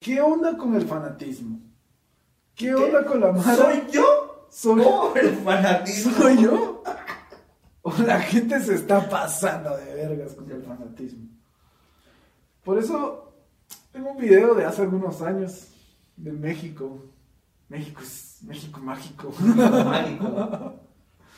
¿Qué 0.00 0.18
onda 0.18 0.56
con 0.56 0.74
el 0.74 0.86
fanatismo? 0.86 1.60
¿Qué 2.54 2.74
onda 2.74 3.04
con 3.04 3.20
la 3.20 3.32
mara? 3.32 3.54
¿Soy 3.54 3.82
yo? 3.92 4.46
¿Soy, 4.48 4.82
¿Cómo 4.82 5.14
el 5.14 5.28
fanatismo? 5.36 6.12
¿Soy 6.14 6.42
yo? 6.42 6.82
¿O 7.82 7.92
la 8.06 8.18
gente 8.18 8.58
se 8.60 8.76
está 8.76 9.06
pasando 9.10 9.76
de 9.76 9.94
vergas 9.94 10.32
con 10.32 10.50
el 10.50 10.62
fanatismo? 10.62 11.28
Por 12.64 12.78
eso 12.78 13.34
tengo 13.92 14.12
un 14.12 14.16
video 14.16 14.54
de 14.54 14.64
hace 14.64 14.80
algunos 14.80 15.20
años 15.20 15.68
de 16.16 16.32
México. 16.32 17.04
México 17.68 18.00
es 18.00 18.38
México 18.42 18.80
mágico. 18.80 19.30
Mágico. 19.38 20.80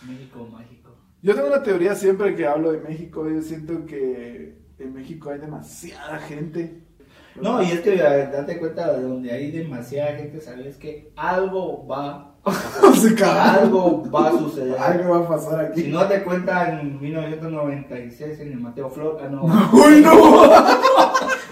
México 0.07 0.49
mágico. 0.53 0.91
Yo 1.21 1.35
tengo 1.35 1.49
una 1.49 1.65
teoría 1.65 1.97
siempre 1.97 2.37
que 2.37 2.47
hablo 2.47 2.71
de 2.71 2.79
México. 2.79 3.29
Yo 3.29 3.43
siento 3.43 3.85
que 3.87 4.57
en 4.79 4.95
México 4.95 5.31
hay 5.31 5.41
demasiada 5.41 6.21
gente. 6.21 6.92
No, 7.41 7.63
y 7.63 7.71
es 7.71 7.81
que 7.81 8.03
a 8.03 8.27
date 8.27 8.59
cuenta 8.59 8.93
de 8.93 9.03
donde 9.03 9.33
hay 9.33 9.51
demasiada 9.51 10.17
gente, 10.17 10.39
sabes 10.41 10.77
que 10.77 11.11
algo 11.17 11.87
va, 11.87 12.35
caga. 13.19 13.55
algo 13.55 14.05
va 14.11 14.29
a 14.29 14.33
suceder. 14.33 14.77
Algo 14.79 15.19
va 15.19 15.25
a 15.25 15.29
pasar 15.29 15.61
aquí. 15.67 15.83
Si 15.83 15.89
no 15.89 16.07
te 16.07 16.23
cuenta 16.23 16.81
en 16.81 17.01
1996 17.01 18.41
en 18.41 18.53
el 18.53 18.61
Mateo 18.61 18.91
Flor, 18.91 19.19
ah 19.23 19.29
no, 19.29 19.45
¡Uy, 19.73 20.01
no! 20.03 20.13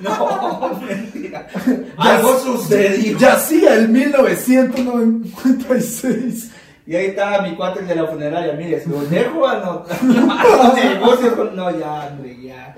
no, 0.01 0.81
mentira. 0.87 1.47
Algo 1.97 2.39
sucedió. 2.39 3.17
Ya 3.19 3.33
hacía 3.35 3.75
el 3.77 3.89
1996. 3.89 6.53
Y 6.87 6.97
ahí 6.97 7.07
estaba 7.07 7.43
mi 7.43 7.55
cuate 7.55 7.83
de 7.85 7.95
la 7.95 8.07
funeraria, 8.07 8.55
mire, 8.55 8.83
lo 8.87 9.03
dejo 9.03 9.47
negocios 10.75 11.35
con... 11.35 11.55
No, 11.55 11.71
ya, 11.79 12.03
André, 12.03 12.37
ya. 12.43 12.75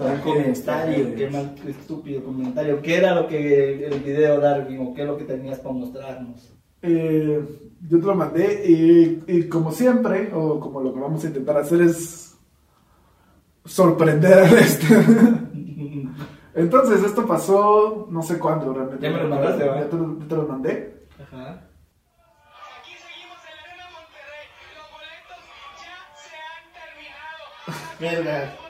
Un 0.00 0.20
comentario, 0.20 1.14
qué 1.14 1.28
mal, 1.30 1.54
qué 1.62 1.70
estúpido 1.70 2.24
comentario. 2.24 2.80
¿Qué 2.80 2.96
era 2.96 3.14
lo 3.14 3.26
que 3.28 3.86
el 3.86 4.00
video 4.00 4.40
Darwin 4.40 4.80
o 4.86 4.94
qué 4.94 5.02
es 5.02 5.06
lo 5.06 5.16
que 5.18 5.24
tenías 5.24 5.58
para 5.58 5.74
mostrarnos? 5.74 6.52
Eh, 6.82 7.44
yo 7.88 8.00
te 8.00 8.06
lo 8.06 8.14
mandé 8.14 8.62
y, 8.66 9.22
y 9.26 9.48
como 9.48 9.70
siempre, 9.72 10.30
o 10.34 10.58
como 10.58 10.80
lo 10.80 10.94
que 10.94 11.00
vamos 11.00 11.22
a 11.24 11.26
intentar 11.26 11.58
hacer 11.58 11.82
es 11.82 12.34
sorprender 13.64 14.32
al 14.38 14.56
este. 14.58 14.86
Entonces, 16.54 17.04
esto 17.04 17.26
pasó 17.26 18.08
no 18.10 18.22
sé 18.22 18.38
cuándo 18.38 18.72
realmente. 18.72 19.06
Ya 19.06 19.12
me 19.12 19.22
lo 19.22 19.28
mandaste, 19.28 19.64
¿va? 19.64 19.80
Ya 19.80 19.88
te, 19.88 19.96
lo- 19.96 20.14
te 20.16 20.34
lo 20.36 20.46
mandé. 20.48 21.06
Ajá. 21.22 21.68
Aquí 22.80 22.92
seguimos 22.96 23.38
en 23.46 23.54
la 23.56 23.62
Arena 23.62 23.86
Monterrey. 23.92 24.48
Los 24.74 24.86
boletos 24.90 25.40
ya 25.78 25.96
se 26.16 26.34
han 26.40 26.64
terminado. 26.74 28.69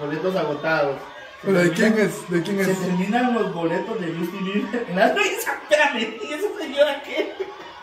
Boletos 0.00 0.36
agotados. 0.36 0.96
¿Pero 1.42 1.58
de 1.58 1.70
quién 1.72 1.98
es? 1.98 2.30
¿De 2.30 2.42
quién 2.42 2.64
Se 2.64 2.72
es? 2.72 2.80
terminan 2.80 3.34
los 3.34 3.52
boletos 3.52 4.00
de 4.00 4.06
Justin 4.14 4.44
Bieber 4.44 4.86
en 4.88 4.96
la 4.96 5.12
risa. 5.12 5.52
Espérame, 5.62 6.16
¿y 6.22 6.32
esa 6.32 6.48
señora 6.58 7.02
qué? 7.02 7.34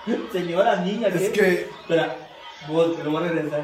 Señora, 0.31 0.75
niña, 0.77 1.09
¿qué? 1.11 1.25
Es 1.25 1.29
que, 1.31 1.69
Espera, 1.81 2.15
vos, 2.67 2.97
te 2.97 3.03
lo 3.03 3.11
voy 3.11 3.23
a 3.23 3.27
regresar. 3.31 3.61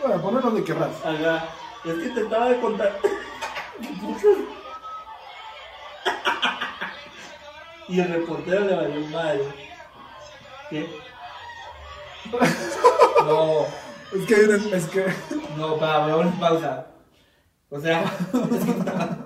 bueno, 0.00 0.22
ponlo 0.22 0.40
donde 0.40 0.62
querrás. 0.64 1.04
Haga, 1.04 1.44
es 1.84 1.94
que 1.94 2.08
te 2.10 2.20
estaba 2.20 2.48
de 2.50 2.60
contar. 2.60 2.98
y 7.88 8.00
el 8.00 8.08
reportero 8.08 8.64
le 8.64 8.74
valió 8.76 9.00
madre. 9.08 9.44
¿Qué? 10.70 10.88
No, 13.24 13.66
Es 14.14 14.26
que, 14.26 14.34
hay 14.34 14.72
es 14.72 14.86
que, 14.86 15.04
no, 15.58 15.76
para, 15.78 16.06
vamos 16.16 16.34
a 16.34 16.40
pausa. 16.40 16.86
O 17.70 17.80
sea, 17.80 18.04
es 18.04 18.64
que 18.64 18.70
estaba- 18.70 19.18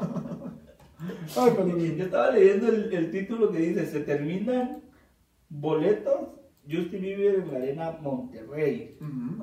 ay, 1.37 1.51
perdón. 1.57 1.97
yo 1.97 2.05
estaba 2.05 2.31
leyendo 2.31 2.69
el, 2.69 2.93
el 2.93 3.11
título 3.11 3.53
que 3.53 3.59
dice: 3.59 3.87
Se 3.87 4.01
terminan 4.01 4.83
boletos 5.49 6.21
Justin 6.71 7.01
Bieber 7.03 7.35
en 7.37 7.51
la 7.53 7.59
Arena 7.59 7.99
Monterrey. 8.01 8.97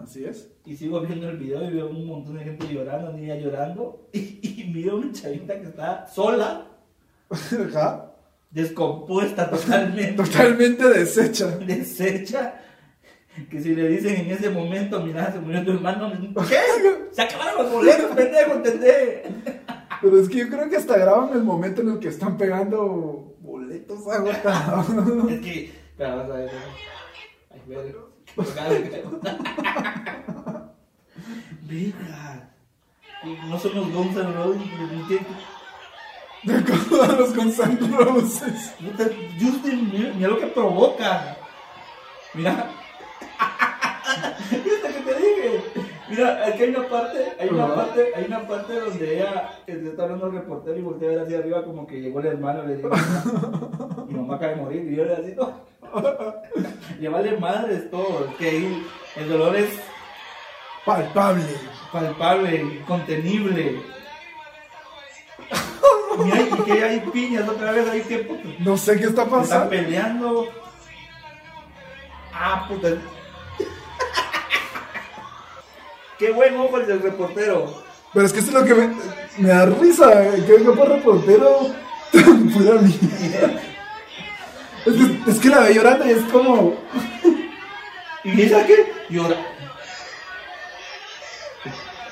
Así 0.03 0.25
es. 0.25 0.50
Y 0.66 0.75
sigo 0.75 1.01
viendo 1.01 1.29
el 1.29 1.38
video 1.38 1.63
y 1.69 1.73
veo 1.73 1.89
un 1.89 2.07
montón 2.07 2.38
de 2.38 2.44
gente 2.44 2.67
llorando, 2.73 3.12
niña 3.13 3.35
llorando. 3.35 4.07
Y, 4.13 4.62
y 4.62 4.72
miro 4.73 4.97
una 4.97 5.12
chavita 5.12 5.59
que 5.59 5.67
está 5.67 6.07
sola, 6.07 6.67
Ajá. 7.29 8.12
descompuesta 8.51 9.50
totalmente, 9.50 10.23
Totalmente 10.23 10.83
deshecha. 10.89 11.47
deshecha. 11.66 12.62
Que 13.50 13.62
si 13.62 13.75
le 13.75 13.88
dicen 13.88 14.16
en 14.16 14.31
ese 14.31 14.50
momento, 14.50 15.00
mira, 15.02 15.31
se 15.31 15.40
murió 15.40 15.64
tu 15.64 15.72
hermano, 15.72 16.12
¿qué? 16.48 16.58
Se 17.12 17.22
acabaron 17.22 17.64
los 17.64 17.72
boletos, 17.72 18.16
pendejo, 18.16 18.53
¿entendés? 18.53 19.22
Pero 20.02 20.20
es 20.20 20.30
que 20.30 20.38
yo 20.38 20.50
creo 20.50 20.70
que 20.70 20.78
hasta 20.78 20.98
graban 20.98 21.34
el 21.34 21.44
momento 21.44 21.81
en 21.81 21.90
el 21.90 22.00
que 22.00 22.09
están 22.09 22.38
pegando 22.38 23.36
boletos 23.40 24.08
agotados. 24.08 24.88
Es 25.30 25.40
que, 25.40 25.66
espera, 25.66 26.16
vas 26.16 26.30
a 26.30 26.34
ver. 26.34 26.52
Ay, 27.50 27.62
verga. 27.66 28.00
Verga. 31.64 32.54
No 33.50 33.59
somos 33.59 33.92
Guns 33.92 34.16
N' 34.16 34.34
Roses, 34.34 34.62
pero 34.78 35.00
¿por 35.00 35.08
qué? 35.08 35.19
De 36.44 36.56
acuerdo 36.56 37.04
a 37.04 37.08
los 37.08 37.36
Guns 37.36 37.59
N' 37.59 37.98
Roses. 37.98 38.75
Justin, 39.40 39.90
mira, 39.92 40.14
mira 40.14 40.28
lo 40.30 40.40
que 40.40 40.48
provoca. 40.48 41.38
Mira. 42.36 42.69
¿Viste 44.52 44.88
que 44.88 45.00
te 45.02 45.97
Mira, 46.09 46.45
aquí 46.47 46.63
hay 46.63 46.69
una 46.69 46.88
parte, 46.88 47.34
hay 47.40 47.50
una 47.50 47.75
parte, 47.75 48.12
hay 48.16 48.25
una 48.25 48.47
parte 48.47 48.79
donde 48.79 49.16
ella 49.18 49.50
le 49.68 49.90
está 49.90 50.03
hablando 50.03 50.25
al 50.28 50.31
reportero 50.34 50.78
y 50.78 50.81
voltea 50.81 51.09
a 51.09 51.12
ver 51.12 51.19
hacia 51.22 51.40
arriba 51.40 51.63
como 51.66 51.85
que 51.85 52.00
llegó 52.01 52.19
el 52.22 52.28
hermano 52.28 52.63
y 52.63 52.68
le 52.68 52.75
dice, 52.78 52.88
mi 54.07 54.13
mamá 54.16 54.35
acaba 54.35 54.53
de 54.53 54.62
morir 54.62 54.88
y 54.91 54.95
yo 54.95 55.03
le 55.06 55.13
así, 55.13 55.34
no. 55.35 55.68
Le 57.00 57.09
vale 57.09 57.38
madres 57.38 57.90
todo, 57.91 58.28
que 58.38 58.50
ahí 58.50 58.88
el 59.16 59.29
dolor 59.29 59.56
es 59.56 59.69
Palpable. 60.85 61.44
palpable, 61.91 62.56
incontenible. 62.62 63.81
Mira, 66.24 66.41
y 66.41 66.63
que 66.63 66.84
hay 66.84 67.00
piñas 67.12 67.47
otra 67.47 67.72
vez, 67.72 67.88
hay 67.89 68.01
tiempo 68.01 68.35
que 68.41 68.56
No 68.59 68.75
sé 68.78 68.97
qué 68.97 69.06
está 69.06 69.24
están 69.24 69.39
pasando. 69.39 69.69
peleando. 69.69 70.47
Ah, 72.34 72.66
puta. 72.68 72.89
Qué 76.19 76.31
buen 76.31 76.57
ojo 76.57 76.78
el 76.78 76.88
del 76.88 77.01
reportero. 77.01 77.83
Pero 78.13 78.25
es 78.25 78.33
que 78.33 78.39
eso 78.39 78.47
es 78.50 78.53
lo 78.55 78.63
que 78.66 78.73
me, 78.73 78.95
me 79.38 79.50
da 79.50 79.66
risa. 79.66 80.23
eh, 80.35 80.44
Que 80.45 80.53
venga 80.53 80.73
por 80.73 80.89
reportero. 80.89 81.59
Pura 82.11 82.81
mierda. 82.81 83.61
Es 84.85 84.94
que, 84.94 85.31
es 85.31 85.39
que 85.39 85.50
la 85.50 85.59
ve 85.61 85.73
llorando 85.75 86.06
y 86.07 86.11
es 86.11 86.23
como. 86.31 86.75
¿Y 88.23 88.41
esa 88.41 88.66
qué? 88.66 88.91
Llora. 89.09 89.35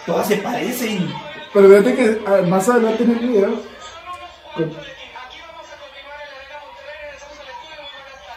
Todas 0.05 0.27
se 0.27 0.37
parecen. 0.37 1.09
Pero 1.53 1.69
fíjate 1.69 1.95
que 1.95 2.21
ah, 2.27 2.41
más 2.47 2.67
adelante 2.69 3.03
en 3.03 3.11
el 3.11 3.19
video. 3.19 3.59
Guanajuato. 4.55 4.85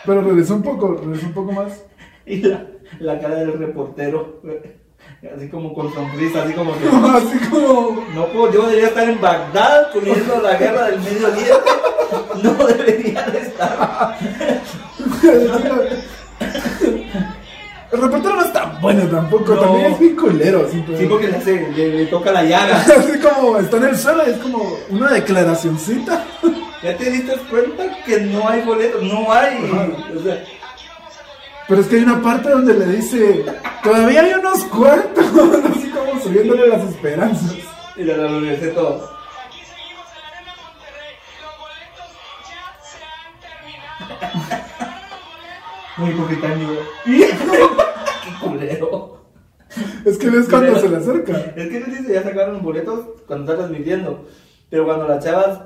Pero 0.06 0.22
regresó 0.22 0.54
un 0.54 0.62
poco, 0.62 0.94
regresó 0.94 1.26
un 1.26 1.34
poco 1.34 1.52
más. 1.52 1.84
Y 2.26 2.42
la, 2.42 2.66
la 3.00 3.18
cara 3.18 3.36
del 3.36 3.58
reportero. 3.58 4.42
Así 5.36 5.48
como 5.48 5.74
con 5.74 5.92
sonrisa, 5.92 6.44
así 6.44 6.52
como 6.52 6.72
que. 6.78 6.86
Así 6.88 7.38
como. 7.50 8.04
No 8.14 8.26
puedo, 8.28 8.52
yo 8.52 8.62
debería 8.68 8.88
estar 8.88 9.08
en 9.08 9.20
Bagdad 9.20 9.92
poniendo 9.92 10.40
la 10.40 10.54
guerra 10.56 10.86
del 10.90 11.00
Medio 11.00 11.26
Oriente. 11.26 11.70
No 12.42 12.54
debería 12.66 13.22
de 13.26 13.38
estar. 13.40 14.16
El 17.90 18.02
reportero 18.02 18.36
no 18.36 18.42
es 18.44 18.52
tan 18.52 18.80
bueno 18.80 19.02
tampoco, 19.08 19.54
No. 19.54 19.60
también 19.60 19.92
es 19.92 19.98
bien 19.98 20.14
culero. 20.16 20.68
Pero- 20.70 20.98
Sí, 20.98 21.06
porque 21.06 21.28
le, 21.28 21.36
hace, 21.36 21.68
le, 21.74 21.88
le 21.94 22.06
toca 22.06 22.30
la 22.32 22.44
llaga. 22.44 22.76
Así 22.82 23.18
como 23.18 23.58
está 23.58 23.76
en 23.78 23.84
el 23.84 23.96
suelo 23.98 24.22
y 24.26 24.30
es 24.30 24.36
como 24.38 24.62
una 24.90 25.10
declaracioncita. 25.12 26.24
Ya 26.82 26.96
te 26.96 27.10
diste 27.10 27.32
cuenta 27.50 27.84
que 28.04 28.20
no 28.20 28.48
hay 28.48 28.60
boletos, 28.62 29.02
no 29.02 29.32
hay. 29.32 29.56
O 30.16 30.22
sea, 30.22 30.44
Pero 31.68 31.82
es 31.82 31.86
que 31.86 31.96
hay 31.96 32.02
una 32.02 32.22
parte 32.22 32.48
donde 32.48 32.72
le 32.72 32.86
dice, 32.86 33.44
todavía 33.82 34.22
hay 34.22 34.32
unos 34.32 34.64
cuartos, 34.64 35.26
así 35.70 35.90
como 35.94 36.18
subiéndole 36.18 36.66
las 36.66 36.82
esperanzas. 36.88 37.56
y 37.94 38.04
la 38.04 38.16
regresé 38.16 38.68
todo. 38.68 39.10
Aquí 39.46 39.60
seguimos 39.66 40.06
en 40.14 40.20
la 40.22 40.28
Arena 40.28 40.54
Monterrey. 40.64 41.14
Los 41.42 41.54
boletos 41.60 42.08
ya 42.48 42.62
se 42.82 43.04
han 43.04 43.36
terminado. 43.44 44.08
Muy 45.98 46.12
amigo. 46.52 46.74
Qué 48.24 48.30
culero. 48.40 49.18
Es 50.06 50.16
que 50.16 50.30
ves 50.30 50.48
cuando 50.48 50.80
se 50.80 50.88
le 50.88 50.96
acerca. 50.96 51.36
Es 51.54 51.68
que 51.68 51.80
no 51.80 51.86
dice 51.86 52.14
ya 52.14 52.22
sacaron 52.22 52.54
los 52.54 52.62
boletos 52.62 53.04
cuando 53.26 53.44
está 53.44 53.66
transmitiendo. 53.66 54.26
Pero 54.70 54.86
cuando 54.86 55.06
las 55.06 55.22
chavas 55.22 55.60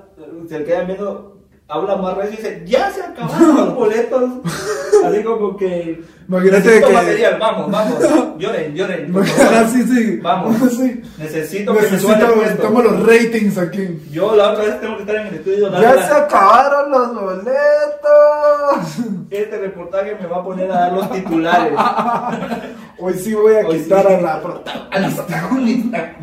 se 0.48 0.64
quedan 0.64 0.88
viendo, 0.88 1.41
habla 1.68 1.96
más 1.96 2.16
recio 2.16 2.34
y 2.34 2.36
dice, 2.36 2.62
ya 2.66 2.90
se 2.90 3.02
acabaron 3.02 3.56
los 3.56 3.74
boletos. 3.74 4.30
Así 5.04 5.22
como 5.24 5.56
que... 5.56 6.02
Imagínate 6.28 6.58
necesito 6.64 6.86
que- 6.88 6.92
material, 6.94 7.36
vamos, 7.40 7.70
vamos. 7.70 7.98
Lloren, 8.38 8.74
lloren. 8.74 9.14
sí, 9.72 9.82
sí. 9.84 10.16
Vamos. 10.22 10.56
Sí. 10.72 11.02
Necesito 11.18 11.74
que 11.74 11.82
Necesito, 11.82 12.12
puesto. 12.14 12.36
necesitamos 12.36 12.84
los 12.84 13.06
ratings 13.06 13.58
aquí. 13.58 14.00
Yo 14.10 14.34
la 14.36 14.50
otra 14.52 14.64
vez 14.64 14.80
tengo 14.80 14.96
que 14.96 15.02
estar 15.02 15.16
en 15.16 15.26
el 15.28 15.34
estudio. 15.34 15.70
Ya 15.80 15.94
la- 15.94 16.06
se 16.08 16.14
acabaron 16.14 16.90
los 16.90 17.14
boletos. 17.14 17.52
Este 19.30 19.58
reportaje 19.58 20.16
me 20.20 20.26
va 20.26 20.38
a 20.38 20.44
poner 20.44 20.70
a 20.70 20.74
dar 20.74 20.92
los 20.92 21.10
titulares. 21.12 21.72
Hoy 22.98 23.14
sí 23.14 23.34
voy 23.34 23.54
a 23.56 23.66
Hoy 23.66 23.78
quitar 23.80 24.06
sí. 24.06 24.12
a 24.14 24.20
la 24.20 24.40
protagonista. 24.42 24.88
a 24.96 25.00
la 25.00 25.08
protagonista. 25.10 26.14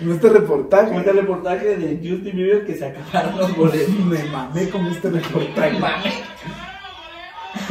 En 0.00 0.12
este 0.12 0.28
reportaje. 0.30 0.96
Este 0.96 1.12
reportaje 1.12 1.76
de 1.76 1.96
Justin 1.96 2.36
Bieber 2.36 2.66
que 2.66 2.74
se 2.74 2.86
acabaron 2.86 3.38
los 3.38 3.56
boletos. 3.56 3.94
Me 4.06 4.24
mamé 4.24 4.70
con 4.70 4.86
este 4.86 5.10
reportaje. 5.10 5.78
Mame. 5.78 6.12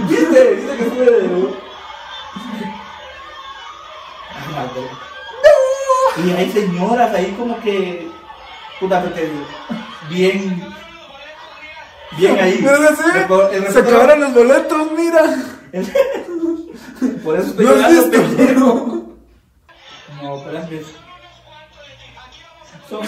¿Viste? 0.07 0.53
¿Viste 0.53 0.77
que 0.77 0.83
fue 0.83 1.05
de... 1.05 1.29
Ay, 4.35 4.53
madre. 4.53 4.81
Y 6.25 6.31
hay 6.31 6.51
señoras 6.51 7.15
ahí 7.15 7.35
como 7.37 7.59
que... 7.61 8.07
Puta, 8.79 9.03
que 9.13 9.29
bien... 10.13 10.63
Bien 12.17 12.39
ahí. 12.39 12.59
Pero 12.63 13.49
El 13.49 13.63
el 13.65 13.73
se 13.73 13.79
acabaron 13.79 14.21
los 14.21 14.33
boletos, 14.33 14.91
mira. 14.91 15.23
Por 17.23 17.39
eso 17.39 17.49
estoy 17.49 17.65
¿No 17.65 17.75
llorando, 17.75 18.11
pendejo. 18.11 19.15
No, 20.21 20.37
espérate. 20.37 21.08
Son... 22.89 23.01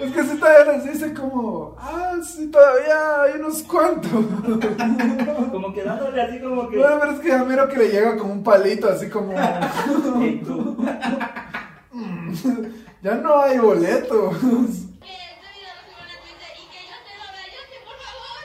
Es 0.00 0.12
que 0.12 0.22
si 0.24 0.36
todavía 0.36 0.72
les 0.72 0.92
dice 0.92 1.14
como, 1.14 1.76
ah, 1.78 2.14
sí, 2.22 2.48
todavía 2.50 3.22
hay 3.22 3.32
unos 3.38 3.62
cuantos. 3.62 4.10
Como 5.52 5.72
que 5.72 5.84
dándole 5.84 6.20
así 6.22 6.40
como 6.40 6.68
que... 6.68 6.78
Bueno, 6.78 6.98
pero 6.98 7.12
es 7.12 7.20
que 7.20 7.32
a 7.32 7.44
miro 7.44 7.68
que 7.68 7.76
le 7.76 7.88
llega 7.88 8.16
como 8.16 8.32
un 8.32 8.42
palito, 8.42 8.88
así 8.88 9.08
como, 9.08 9.32
tú. 10.44 10.84
ya 13.02 13.14
no 13.16 13.42
hay 13.42 13.58
boletos. 13.58 14.38
Que 14.38 14.46
este 14.46 15.46
video 15.52 15.72
lo 15.76 15.82
suban 15.86 16.08
a 16.08 16.18
Twitter 16.22 16.52
y 16.56 16.64
que 16.72 16.80
yo 16.88 16.96
te 17.06 17.12
lo 17.18 17.26
vea. 17.30 17.46
Yo 17.52 17.60
sí, 17.68 17.76
por 17.86 17.98
favor. 18.02 18.42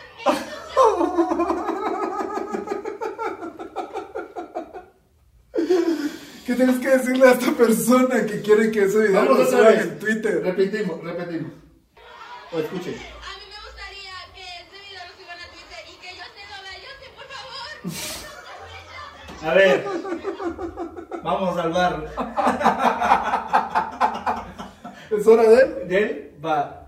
¿Qué 6.47 6.55
tienes 6.55 6.79
que 6.79 6.87
decirle 6.87 7.27
a 7.27 7.31
esta 7.33 7.51
persona 7.51 8.25
que 8.25 8.41
quiere 8.41 8.71
que 8.71 8.85
ese 8.85 8.99
video 8.99 9.15
Vamos 9.15 9.39
lo 9.39 9.45
suban 9.47 9.79
en 9.81 9.99
Twitter? 9.99 10.41
Repetimos, 10.41 11.03
repetimos. 11.03 11.51
O 12.53 12.59
escuchen. 12.59 12.93
A 12.93 13.35
mí 13.35 13.43
me 13.51 13.59
gustaría 13.67 14.13
que 14.33 14.43
este 14.63 14.77
video 14.79 15.03
lo 15.07 15.13
suban 15.19 15.37
a 15.41 15.47
Twitter 15.51 15.83
y 15.91 15.95
que 15.99 16.15
yo 16.15 16.23
te 16.31 16.43
lo 16.47 16.55
vea. 16.63 16.77
Yo 16.79 16.91
sí, 17.01 17.07
por 17.17 17.27
favor. 17.35 17.67
A 19.43 19.53
ver. 19.55 19.83
Vamos 21.21 21.49
a 21.49 21.53
salvar. 21.63 21.93
¿Es 25.11 25.27
hora 25.27 25.43
de 25.49 25.55
él? 25.55 25.87
De 25.89 25.97
él 25.97 26.31
va. 26.45 26.87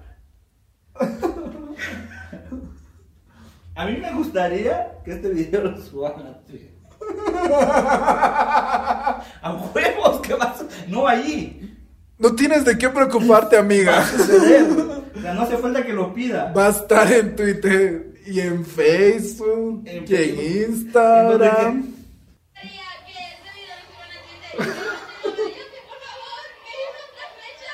A 3.76 3.86
mí 3.86 3.98
me 3.98 4.14
gustaría 4.14 5.02
que 5.04 5.12
este 5.12 5.28
video 5.28 5.64
lo 5.64 5.78
suban 5.82 6.28
a 6.28 6.40
Twitter. 6.46 6.80
No 12.20 12.36
tienes 12.36 12.66
de 12.66 12.78
qué 12.78 12.90
preocuparte, 12.90 13.56
Va 13.56 13.62
a 13.62 13.66
amiga. 13.66 14.06
suceder. 14.06 14.64
O 15.16 15.22
sea, 15.22 15.34
no 15.34 15.42
hace 15.42 15.58
falta 15.58 15.86
que 15.86 15.94
lo 15.94 16.14
pida. 16.14 16.52
Va 16.54 16.68
a 16.68 16.70
estar 16.72 17.12
en 17.12 17.36
Twitter 17.36 18.14
y 18.26 18.40
en 18.42 18.66
Facebook 18.66 19.84
En 19.86 20.06
y 20.08 20.16
en 20.16 20.70
Instagram. 20.70 21.76
Me 21.76 21.82
gustaría 21.82 22.82
que 23.06 23.14
este 23.24 23.50
video 23.56 23.76
lo 23.80 23.88
suban 23.88 24.10
a 24.12 25.24
Twitter 25.24 25.48
y 25.48 25.52
que 25.56 25.66
yo 27.58 27.74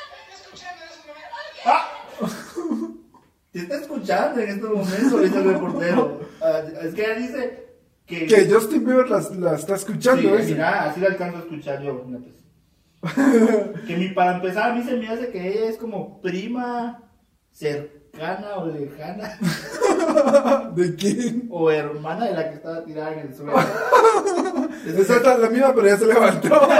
te 3.51 3.59
está 3.59 3.75
escuchando 3.77 4.41
en 4.41 4.49
estos 4.49 4.69
momentos, 4.69 5.21
dice 5.23 5.37
el 5.37 5.43
reportero. 5.45 6.19
Ah, 6.41 6.61
es 6.83 6.93
que 6.93 7.01
ella 7.03 7.15
dice 7.15 7.65
que. 8.05 8.25
Que 8.27 8.49
Justin 8.51 8.85
Bieber 8.85 9.09
la, 9.09 9.21
la 9.39 9.55
está 9.55 9.75
escuchando. 9.75 10.21
Sí, 10.21 10.27
ese. 10.43 10.51
mira, 10.53 10.83
así 10.89 10.99
la 10.99 11.07
alcanzo 11.07 11.37
a 11.37 11.41
escuchar 11.41 11.81
yo. 11.81 12.03
pues. 12.03 12.44
Que 13.87 13.95
mi, 13.97 14.09
para 14.09 14.35
empezar, 14.37 14.71
a 14.71 14.73
mí 14.75 14.83
se 14.83 14.95
me 14.95 15.07
hace 15.07 15.29
que 15.31 15.47
ella 15.47 15.69
es 15.69 15.77
como 15.77 16.21
prima 16.21 17.01
cercana 17.51 18.55
o 18.57 18.65
lejana 18.67 19.37
¿De 20.75 20.95
quién? 20.95 21.47
o 21.49 21.69
hermana 21.71 22.25
de 22.25 22.33
la 22.33 22.49
que 22.49 22.55
estaba 22.55 22.83
tirada 22.83 23.13
en 23.13 23.19
el 23.19 23.35
suelo. 23.35 23.53
Esa 24.87 25.15
es 25.17 25.39
la 25.39 25.49
misma, 25.49 25.73
pero 25.75 25.87
ya 25.87 25.97
se 25.97 26.05
levantó. 26.05 26.49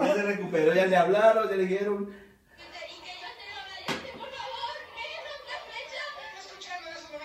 Ya 0.00 0.14
se 0.14 0.22
recuperó, 0.22 0.72
ya 0.74 0.86
le 0.86 0.96
hablaron, 0.96 1.48
ya 1.50 1.56
le 1.56 1.66
dijeron. 1.66 2.06
Twitter 2.06 2.86
y 2.88 2.94
que 3.02 3.10
yo 3.20 3.28
te 3.36 3.44
lo 3.50 3.60
vea. 3.68 3.80
Yo 3.88 3.92
sí, 3.94 4.10
por 4.16 4.30
favor. 4.30 4.74
Que 4.94 5.04
es 5.12 5.24
otra 5.36 5.58
fecha. 5.68 6.02
escuchando 6.40 6.86
eso, 6.94 7.08
no 7.12 7.18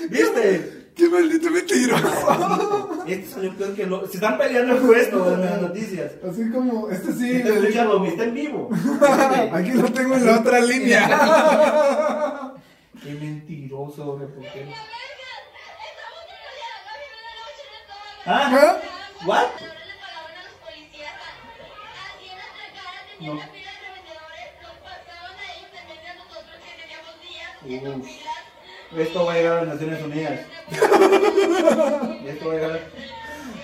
me- 0.00 0.08
¿Viste? 0.08 0.75
¡Qué 0.96 1.08
maldito 1.10 1.50
mentiroso! 1.50 2.92
Este 3.06 3.28
salió 3.28 3.56
peor 3.56 3.74
que 3.76 3.86
lo. 3.86 4.04
Se 4.08 4.14
están 4.14 4.36
peleando 4.36 4.74
el 4.74 4.82
puesto 4.82 5.32
en 5.34 5.40
las 5.42 5.62
noticias. 5.62 6.14
Así 6.28 6.50
como, 6.50 6.90
este 6.90 7.12
sí. 7.12 7.36
Está 7.36 7.50
le 7.50 7.54
digo, 7.54 7.62
escuchando, 7.62 8.04
está 8.04 8.24
en 8.24 8.34
vivo. 8.34 8.68
Aquí 9.52 9.70
lo 9.70 9.92
tengo 9.92 10.16
en 10.16 10.26
la 10.26 10.40
otra 10.40 10.58
línea. 10.58 11.06
Qué 13.04 13.10
mentiroso, 13.12 14.18
noche 14.18 14.26
de 14.26 14.50
toda 14.50 14.74
la 18.26 18.56
¿Ah? 18.58 18.76
¿What? 19.24 19.46
No. 23.20 23.34
Uf. 23.34 23.42
Esto 28.96 29.24
va 29.24 29.32
a 29.32 29.36
llegar 29.36 29.58
a 29.58 29.64
las 29.64 29.74
Naciones 29.74 30.02
Unidas. 30.02 30.40
Esto 30.70 32.48
va 32.48 32.52
a 32.52 32.56
llegar. 32.56 32.80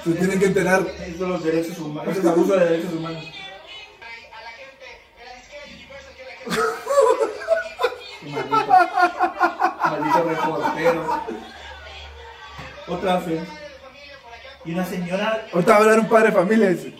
Se 0.04 0.10
tienen 0.12 0.38
que 0.38 0.46
enterar. 0.46 0.86
Esto 1.06 1.18
son 1.18 1.30
los 1.30 1.44
derechos 1.44 1.78
humanos. 1.78 2.16
Es 2.16 2.24
abuso 2.24 2.56
de 2.56 2.64
derechos 2.64 2.92
humanos. 2.92 3.24
de 8.22 8.30
Maldito. 8.30 8.72
Maldito 9.90 10.22
reportero. 10.28 11.22
Otra 12.88 13.16
vez. 13.18 13.48
Y 14.64 14.72
una 14.72 14.84
señora. 14.84 15.46
Ahorita 15.52 15.72
va 15.72 15.78
a 15.78 15.80
hablar 15.80 15.98
un 16.00 16.08
padre 16.08 16.26
de 16.30 16.32
familia. 16.32 16.68
Dice. 16.70 16.94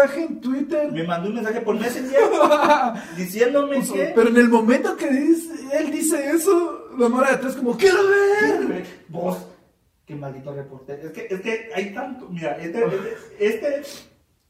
Mensaje 0.00 0.24
en 0.24 0.40
Twitter. 0.40 0.92
Me 0.92 1.04
mandó 1.04 1.28
un 1.28 1.34
mensaje 1.36 1.60
por 1.60 1.78
Messenger 1.78 2.20
diciéndome 3.16 3.80
que. 3.82 4.12
Pero 4.14 4.28
en 4.28 4.36
el 4.36 4.48
momento 4.48 4.96
que 4.96 5.10
dice, 5.10 5.52
él 5.78 5.90
dice 5.90 6.30
eso, 6.30 6.88
la 6.98 7.08
mora 7.08 7.28
de 7.28 7.34
atrás 7.36 7.56
como, 7.56 7.76
quiero 7.76 7.98
ver. 8.08 8.84
Vos, 9.08 9.38
qué 10.06 10.14
maldito 10.14 10.54
reportero. 10.54 11.08
Es 11.08 11.12
que, 11.12 11.26
es 11.30 11.40
que 11.40 11.70
hay 11.74 11.94
tanto. 11.94 12.28
Mira, 12.28 12.56
este, 12.58 12.84
este, 13.38 13.82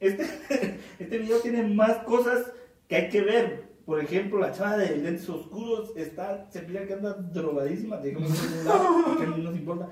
este, 0.00 0.24
este 0.98 1.18
video 1.18 1.38
tiene 1.40 1.62
más 1.62 1.98
cosas 2.04 2.52
que 2.88 2.96
hay 2.96 3.08
que 3.08 3.22
ver. 3.22 3.70
Por 3.84 4.00
ejemplo, 4.00 4.38
la 4.38 4.52
chava 4.52 4.76
de 4.76 4.96
lentes 4.96 5.28
oscuros 5.28 5.92
está, 5.96 6.48
se 6.50 6.60
pilla 6.60 6.86
que 6.86 6.92
anda 6.92 7.14
drogadísima, 7.14 7.96
digamos, 7.96 8.30
que 9.18 9.26
no 9.26 9.36
nos 9.38 9.56
importa. 9.56 9.88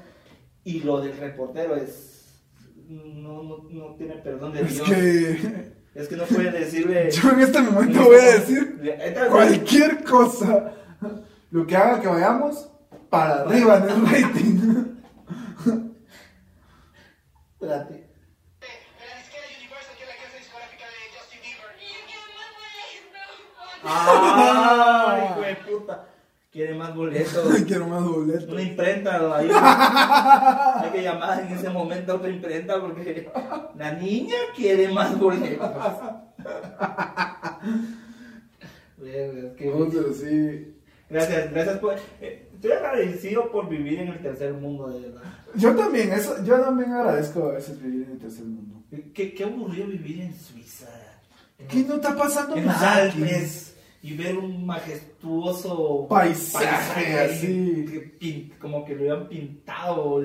Y 0.62 0.80
lo 0.80 1.00
del 1.00 1.16
reportero 1.16 1.74
es. 1.76 2.17
No, 2.88 3.42
no, 3.42 3.68
no 3.70 3.94
tiene 3.96 4.14
perdón 4.14 4.52
de 4.54 4.62
Es 4.62 4.74
Dios. 4.74 4.88
que 4.88 5.72
Es 5.94 6.08
que 6.08 6.16
no 6.16 6.24
puede 6.24 6.50
decirle. 6.50 7.10
yo 7.12 7.30
en 7.32 7.40
este 7.40 7.60
momento 7.60 8.02
voy 8.04 8.16
a 8.16 8.32
decir 8.38 8.80
cualquier 9.30 10.04
cosa. 10.04 10.72
Lo 11.50 11.66
que 11.66 11.76
haga 11.76 12.00
que 12.00 12.08
vayamos 12.08 12.70
para 13.10 13.42
arriba 13.42 13.76
en 13.76 13.90
el 13.90 14.06
rating. 14.06 14.84
Espérate. 17.60 18.08
De 23.94 24.97
quiere 26.58 26.74
más 26.74 26.92
boletos. 26.92 27.62
Quiero 27.68 27.86
más 27.86 28.02
boletos. 28.04 28.48
Una 28.48 28.62
imprenta, 28.62 29.36
ahí. 29.36 29.48
hay 30.84 30.90
que 30.90 31.02
llamar 31.04 31.44
en 31.44 31.52
ese 31.56 31.70
momento 31.70 32.10
a 32.12 32.16
otra 32.16 32.30
imprenta 32.30 32.80
porque 32.80 33.30
la 33.76 33.92
niña 33.92 34.34
quiere 34.56 34.88
más 34.88 35.16
boletos. 35.16 35.70
Verga, 38.96 39.54
qué 39.56 39.72
pero 39.72 40.12
sí. 40.12 40.74
Gracias, 41.08 41.52
gracias 41.52 41.78
por. 41.78 41.94
eh, 42.20 42.48
Estoy 42.54 42.72
agradecido 42.72 43.52
por 43.52 43.68
vivir 43.68 44.00
en 44.00 44.08
el 44.08 44.20
tercer 44.20 44.52
mundo, 44.52 44.88
de 44.88 44.98
verdad. 44.98 45.22
Yo 45.54 45.76
también, 45.76 46.10
eso, 46.10 46.42
yo 46.44 46.60
también 46.60 46.90
agradezco 46.90 47.50
a 47.50 47.52
veces 47.52 47.80
vivir 47.80 48.02
en 48.06 48.14
el 48.14 48.18
tercer 48.18 48.44
mundo. 48.44 48.82
Qué, 49.14 49.32
qué 49.32 49.44
aburrido 49.44 49.86
vivir 49.86 50.22
en 50.22 50.34
Suiza. 50.34 50.88
En 51.56 51.68
¿Qué 51.68 51.84
no 51.84 51.94
está 51.94 52.16
pasando 52.16 52.56
en 52.56 52.66
los 52.66 52.74
nada 52.74 53.04
aquí? 53.04 53.22
Alpes 53.22 53.68
y 54.02 54.14
ver 54.16 54.36
un 54.38 54.64
majestuoso 54.66 56.06
Paisaje, 56.08 57.18
así. 57.20 57.84
que 57.90 58.18
pin- 58.18 58.52
como 58.60 58.84
que 58.84 58.94
lo 58.94 59.12
habían 59.12 59.28
pintado. 59.28 60.22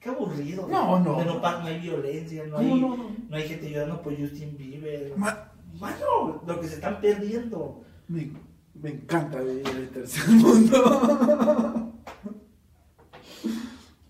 Qué 0.00 0.08
aburrido. 0.08 0.66
No, 0.68 0.98
no. 0.98 1.24
No, 1.24 1.40
hay 1.64 1.78
violencia, 1.78 2.44
no 2.46 2.56
¿Cómo 2.56 2.74
hay, 2.74 2.80
no, 2.80 2.88
no? 2.96 3.06
no 3.28 3.36
hay 3.36 3.42
gente 3.48 3.70
llorando 3.70 4.02
por 4.02 4.18
Justin 4.18 4.56
Bieber. 4.56 5.12
Ma- 5.16 5.48
Mano, 5.80 6.42
lo 6.46 6.60
que 6.60 6.68
se 6.68 6.74
están 6.74 7.00
perdiendo. 7.00 7.82
Me, 8.08 8.30
me 8.74 8.90
encanta 8.90 9.40
vivir 9.40 9.66
en 9.68 9.76
el 9.76 9.88
tercer 9.90 10.28
mundo. 10.34 11.92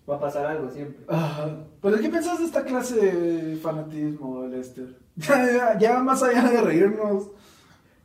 Va 0.09 0.15
a 0.15 0.19
pasar 0.19 0.45
algo 0.45 0.69
siempre. 0.69 1.05
Ah, 1.07 1.49
¿Pero 1.81 1.97
qué 1.99 2.09
pensás 2.09 2.39
de 2.39 2.45
esta 2.45 2.63
clase 2.65 2.95
de 2.95 3.55
fanatismo, 3.57 4.45
Lester? 4.47 4.97
Ya, 5.15 5.45
ya, 5.45 5.77
ya 5.79 5.99
más 5.99 6.21
allá 6.23 6.49
de 6.49 6.59
reírnos. 6.61 7.29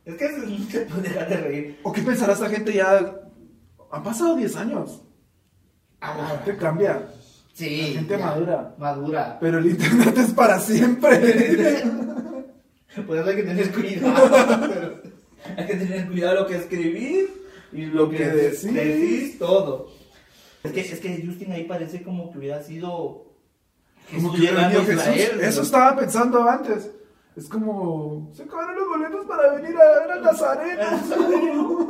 Es 0.05 0.15
que 0.15 0.29
no 0.29 0.95
puede 0.95 1.01
dejar 1.09 1.29
de 1.29 1.37
reír. 1.37 1.79
¿O 1.83 1.91
qué 1.91 2.01
pensará 2.01 2.33
esta 2.33 2.49
gente 2.49 2.73
ya? 2.73 3.15
Han 3.91 4.03
pasado 4.03 4.35
10 4.35 4.55
años. 4.55 5.01
La 6.01 6.27
gente 6.43 6.57
cambia. 6.57 7.07
Sí. 7.53 7.81
La 7.93 7.99
gente 7.99 8.17
ya. 8.17 8.25
madura. 8.25 8.75
Madura. 8.77 9.37
Pero 9.39 9.59
el 9.59 9.67
internet 9.67 10.17
es 10.17 10.31
para 10.33 10.59
siempre. 10.59 11.19
Por 13.07 13.17
eso 13.17 13.29
hay 13.29 13.35
que 13.35 13.43
tener 13.43 13.71
cuidado. 13.71 14.29
pero 14.67 15.01
hay 15.57 15.67
que 15.67 15.75
tener 15.75 16.07
cuidado 16.07 16.35
lo 16.41 16.47
que 16.47 16.55
escribís 16.55 17.25
y 17.71 17.85
lo, 17.85 18.03
Lo 18.05 18.09
que, 18.09 18.17
que 18.17 18.25
decís. 18.29 18.73
decís. 18.73 19.39
todo. 19.39 19.91
Es 20.63 20.71
que, 20.71 20.81
es 20.81 20.99
que 20.99 21.23
Justin 21.25 21.51
ahí 21.53 21.63
parece 21.65 22.01
como 22.01 22.31
que 22.31 22.39
hubiera 22.39 22.63
sido. 22.63 23.25
Como 24.13 24.33
que 24.33 24.39
hubiera 24.39 24.69
Jesús. 24.69 24.89
Israel, 24.95 25.39
Eso 25.41 25.57
¿no? 25.59 25.65
estaba 25.65 25.95
pensando 25.97 26.49
antes. 26.49 26.89
Es 27.35 27.47
como. 27.47 28.29
Se 28.33 28.43
acabaron 28.43 28.75
los 28.75 28.87
boletos 28.89 29.25
para 29.25 29.53
venir 29.53 29.75
a 29.79 29.99
ver 29.99 30.11
a 30.11 30.15
Nazareno. 30.21 31.87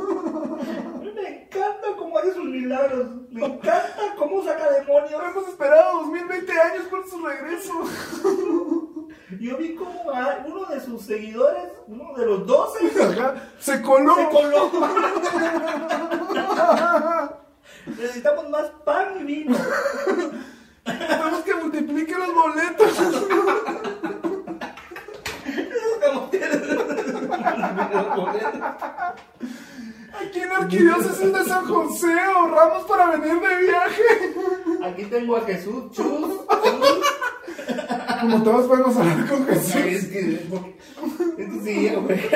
Me 1.14 1.42
encanta 1.44 1.88
cómo 1.98 2.18
hace 2.18 2.34
sus 2.34 2.44
milagros. 2.44 3.06
Me 3.30 3.44
encanta 3.44 4.14
cómo 4.16 4.42
saca 4.44 4.70
demonios. 4.70 5.20
Hemos 5.30 5.48
esperado 5.48 6.02
2020 6.02 6.52
años 6.52 6.84
por 6.88 7.08
su 7.08 7.24
regreso. 7.26 7.72
Yo 9.40 9.56
vi 9.56 9.74
como 9.76 10.10
a 10.10 10.44
uno 10.46 10.66
de 10.66 10.80
sus 10.80 11.02
seguidores, 11.02 11.70
uno 11.86 12.14
de 12.16 12.26
los 12.26 12.46
12, 12.46 13.02
Ajá, 13.20 13.34
Se 13.58 13.80
coló. 13.80 14.14
se 14.16 14.28
coló. 14.28 14.70
Necesitamos 17.86 18.48
más 18.50 18.70
pan 18.84 19.20
y 19.20 19.24
vino. 19.24 19.56
Tenemos 20.84 21.40
que 21.44 21.54
multiplique 21.54 22.14
los 22.16 22.34
boletos. 22.34 23.26
Aquí 30.20 30.40
en 30.40 30.52
arquidiócesis 30.52 31.32
de 31.32 31.44
San 31.44 31.64
José 31.66 32.12
ahorramos 32.20 32.82
para 32.84 33.16
venir 33.16 33.40
de 33.40 33.62
viaje. 33.62 34.02
Aquí 34.84 35.04
tengo 35.04 35.36
a 35.36 35.40
Jesús, 35.42 35.90
chus, 35.92 36.04
chus. 36.48 37.06
Como 38.20 38.42
todos 38.42 38.66
podemos 38.66 38.96
hablar 38.96 39.28
con 39.28 39.48
Es 39.48 39.72
Jesús. 39.72 40.08
que, 40.10 40.46
porque- 40.50 40.78
sí, 41.64 41.94
hombre. 41.94 42.28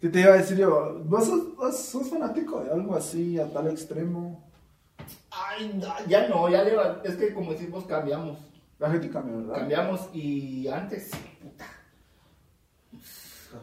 ¿Qué 0.00 0.08
te 0.08 0.20
iba 0.20 0.32
a 0.34 0.36
decir 0.36 0.56
yo? 0.58 1.00
¿Vos 1.04 1.26
sos, 1.26 1.56
vos 1.56 1.76
sos 1.78 2.08
fanático 2.10 2.60
de 2.62 2.70
algo 2.70 2.94
así 2.96 3.38
a 3.38 3.46
tal 3.52 3.68
extremo? 3.68 4.48
Ay, 5.30 5.78
ya 6.08 6.28
no, 6.28 6.48
ya 6.48 6.62
le 6.62 6.74
va- 6.76 7.00
es 7.04 7.16
que 7.16 7.34
como 7.34 7.52
decimos 7.52 7.84
cambiamos. 7.84 8.38
La 8.78 8.90
gente 8.90 9.10
cambia, 9.10 9.36
¿verdad? 9.36 9.54
Cambiamos 9.56 10.08
y 10.12 10.68
antes, 10.68 11.10
puta. 11.42 11.66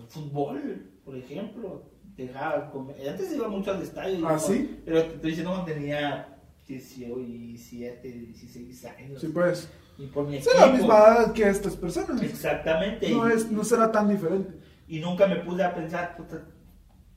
Fútbol, 0.09 0.91
por 1.03 1.15
ejemplo. 1.15 1.89
Dejaba. 2.15 2.71
Antes 3.09 3.33
iba 3.33 3.47
mucho 3.47 3.71
al 3.71 3.81
estadio. 3.81 4.27
¿Ah. 4.27 4.37
Pero 4.85 5.01
te 5.03 5.15
estoy 5.15 5.29
diciendo 5.31 5.51
cuando 5.51 5.73
tenía 5.73 6.37
17, 6.67 8.07
16 8.07 8.85
años. 8.85 9.21
Sí, 9.21 9.27
pues. 9.29 9.69
Y 9.97 10.07
por 10.07 10.27
mi 10.27 10.37
Es 10.37 10.45
la 10.45 10.65
equipo. 10.67 10.77
misma 10.77 10.95
edad 10.97 11.33
que 11.33 11.47
estas 11.49 11.75
personas. 11.75 12.21
Exactamente. 12.21 13.09
No, 13.09 13.27
es, 13.27 13.51
no 13.51 13.63
será 13.63 13.91
tan 13.91 14.09
diferente. 14.09 14.53
Y 14.87 14.99
nunca 14.99 15.27
me 15.27 15.37
puse 15.37 15.63
a 15.63 15.73
pensar, 15.73 16.15
puta, 16.17 16.45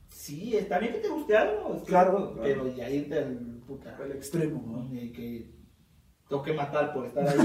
sí, 0.07 0.55
está 0.55 0.79
bien 0.79 0.93
que 0.93 0.99
te 0.99 1.09
guste 1.09 1.35
algo, 1.35 1.75
es 1.75 1.83
Claro, 1.83 2.35
pero 2.41 2.73
ya 2.75 2.89
irte 2.89 3.17
al 3.17 3.37
puta, 3.67 3.97
El 4.03 4.13
extremo, 4.13 4.63
¿no? 4.65 4.89
que 4.91 5.51
tengo 6.29 6.43
que 6.43 6.53
matar 6.53 6.93
por 6.93 7.05
estar 7.05 7.27
ahí, 7.29 7.37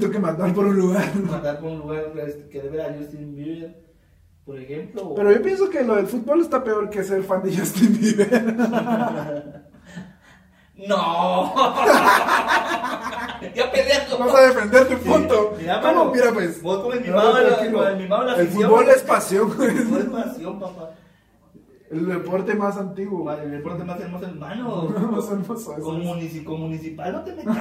Tengo 0.00 0.12
que 0.12 0.18
matar 0.18 0.54
por 0.54 0.66
un 0.66 0.76
lugar. 0.78 1.14
matar 1.16 1.60
por 1.60 1.70
un 1.70 1.78
lugar 1.80 2.12
este, 2.26 2.48
que 2.48 2.62
debe 2.62 2.82
a 2.82 2.94
Justin 2.96 3.34
Bieber, 3.34 3.87
por 4.48 4.58
ejemplo. 4.58 5.14
Pero 5.14 5.30
yo 5.30 5.42
pienso 5.42 5.68
que 5.68 5.84
lo 5.84 5.96
del 5.96 6.06
fútbol 6.06 6.40
está 6.40 6.64
peor 6.64 6.88
que 6.88 7.04
ser 7.04 7.22
fan 7.22 7.42
de 7.42 7.54
Justin 7.54 7.98
Bieber. 8.00 9.62
¡No! 10.88 11.52
ya 13.54 13.70
peleando. 13.70 14.18
Vas 14.18 14.34
a 14.34 14.40
defender 14.42 14.88
tu 14.88 14.96
punto. 14.98 15.54
Mira, 15.58 15.80
¿Cómo? 15.82 15.94
mano, 16.06 16.12
Mira, 16.14 16.32
pues. 16.32 16.62
Vos 16.62 16.78
como 16.78 16.92
el 16.94 17.00
No, 17.00 17.06
mimado, 17.06 17.38
la- 17.42 17.56
como 17.58 17.82
el 17.84 17.96
mimado 17.98 18.24
la 18.24 18.34
El 18.36 18.40
afición. 18.46 18.70
fútbol 18.70 18.88
es 18.88 19.02
pasión, 19.02 19.54
güey. 19.56 19.68
El 19.70 19.76
fútbol 19.84 20.00
es 20.00 20.24
pasión, 20.24 20.60
papá. 20.60 20.90
El 21.90 22.06
deporte 22.06 22.54
más 22.54 22.76
antiguo. 22.76 23.24
Madre, 23.24 23.44
El 23.44 23.50
deporte 23.50 23.84
más 23.84 24.00
hermoso, 24.00 24.26
hermano. 24.26 24.82
Más 25.10 25.30
hermoso. 25.30 25.74
Con, 25.74 26.02
munici- 26.02 26.44
con 26.44 26.60
municipal 26.60 27.12
no 27.12 27.22
te 27.24 27.34
metas. 27.34 27.56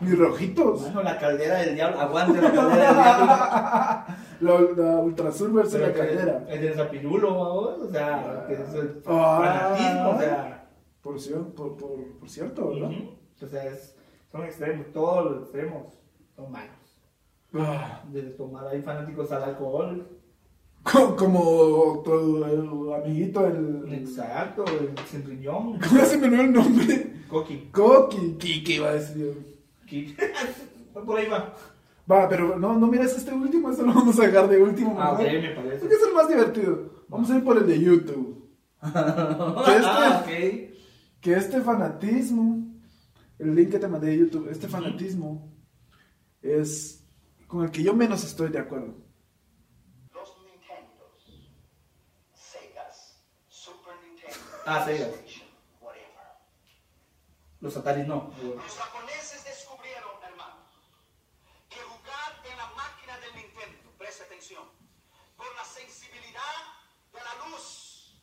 Mis 0.00 0.18
rojitos. 0.18 0.82
Mano, 0.82 1.02
la 1.02 1.18
caldera 1.18 1.58
del 1.58 1.74
diablo. 1.74 2.00
Aguante 2.00 2.40
la 2.40 2.52
caldera 2.52 2.86
del 2.86 2.94
diablo. 2.94 4.16
La, 4.40 4.60
la 4.60 4.98
Ultrasur 5.00 5.52
versus 5.52 5.80
la 5.80 5.92
caldera. 5.92 6.44
El 6.48 6.60
del 6.60 6.74
zapirulo, 6.74 7.30
vamos. 7.34 7.78
O 7.80 7.90
sea, 7.90 8.44
que 8.46 8.54
es 8.54 8.72
el 8.74 9.02
Ah. 9.06 9.40
fanatismo. 9.76 10.10
O 10.10 10.18
sea, 10.20 10.68
Por, 11.02 11.54
por, 11.54 11.76
por, 11.76 12.18
por 12.20 12.28
cierto, 12.30 12.68
¿verdad? 12.68 12.88
ujú. 12.90 13.10
o 13.42 13.46
sea 13.48 13.64
es- 13.66 13.96
son 14.30 14.44
extremos. 14.44 14.86
Todos 14.92 15.24
los 15.32 15.42
extremos 15.42 15.92
son 16.36 16.52
malos. 16.52 16.70
Ah, 17.54 18.02
De 18.12 18.22
tomar, 18.22 18.68
hay 18.68 18.80
fanáticos 18.82 19.32
al 19.32 19.42
alcohol. 19.42 20.06
co- 20.84 21.16
como 21.16 22.02
tu 22.04 22.44
el 22.44 22.92
amiguito, 22.94 23.44
el. 23.44 23.92
Exacto, 23.92 24.64
el 24.66 24.90
sin 25.10 25.24
riñón. 25.26 25.80
¿Cómo 25.88 26.04
se 26.04 26.16
me 26.18 26.26
olvidó 26.28 26.42
el 26.42 26.52
nombre? 26.52 27.12
Coqui. 27.28 27.70
Coqui. 27.72 28.36
Kiki 28.38 28.74
iba 28.74 28.90
a 28.90 28.92
decir 28.92 29.57
Por 31.06 31.18
ahí 31.18 31.28
va. 31.28 31.54
Va, 32.10 32.28
pero 32.28 32.58
no, 32.58 32.74
no 32.78 32.86
mires 32.86 33.16
este 33.16 33.32
último, 33.32 33.70
eso 33.70 33.82
lo 33.82 33.92
vamos 33.94 34.18
a 34.18 34.26
dejar 34.26 34.48
de 34.48 34.62
último. 34.62 34.96
Ah, 34.98 35.12
ok, 35.12 35.20
me 35.20 35.50
parece. 35.54 35.78
Porque 35.80 35.94
es 35.94 36.02
el 36.02 36.14
más 36.14 36.28
divertido. 36.28 37.04
Vamos 37.08 37.30
a 37.30 37.36
ir 37.36 37.44
por 37.44 37.56
el 37.58 37.66
de 37.66 37.80
YouTube. 37.80 38.48
Que 38.80 39.76
este, 39.76 39.86
Ah, 39.86 40.24
que 41.20 41.32
este 41.34 41.60
fanatismo, 41.60 42.64
el 43.38 43.54
link 43.54 43.70
que 43.70 43.78
te 43.78 43.88
mandé 43.88 44.08
de 44.08 44.18
YouTube, 44.18 44.48
este 44.50 44.68
fanatismo 44.68 45.52
es 46.40 47.04
con 47.46 47.64
el 47.64 47.70
que 47.70 47.82
yo 47.82 47.92
menos 47.94 48.22
estoy 48.24 48.50
de 48.50 48.58
acuerdo. 48.60 48.94
Los 50.14 50.36
Nintendos, 50.44 51.50
Segas, 52.32 53.20
Super 53.48 53.94
Nintendo, 54.06 54.36
Ah, 54.64 54.84
Sega. 54.86 55.08
Los 57.60 57.76
Ataris 57.76 58.06
no. 58.06 58.30
Los 58.40 58.72
japoneses 58.78 59.42
descubrieron, 59.44 60.14
hermanos, 60.22 60.70
que 61.68 61.80
jugar 61.82 62.30
en 62.48 62.56
la 62.56 62.68
máquina 62.78 63.18
del 63.18 63.34
Nintendo, 63.34 63.90
presta 63.98 64.22
atención, 64.22 64.62
por 65.36 65.46
la 65.58 65.64
sensibilidad 65.64 66.54
de 67.10 67.18
la 67.18 67.34
luz 67.50 68.14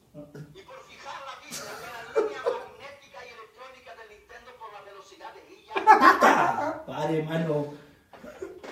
y 0.55 0.61
por 0.63 0.79
fijar 0.87 1.19
la 1.27 1.35
vista 1.43 1.67
de 1.67 1.87
la 1.91 2.01
línea 2.15 2.39
magnética 2.47 3.19
y 3.27 3.29
electrónica 3.35 3.91
del 3.99 4.07
Nintendo 4.15 4.55
por 4.55 4.71
la 4.71 4.81
velocidad 4.87 5.35
Ah, 6.01 6.83
Pare, 6.85 7.23
mano. 7.23 7.73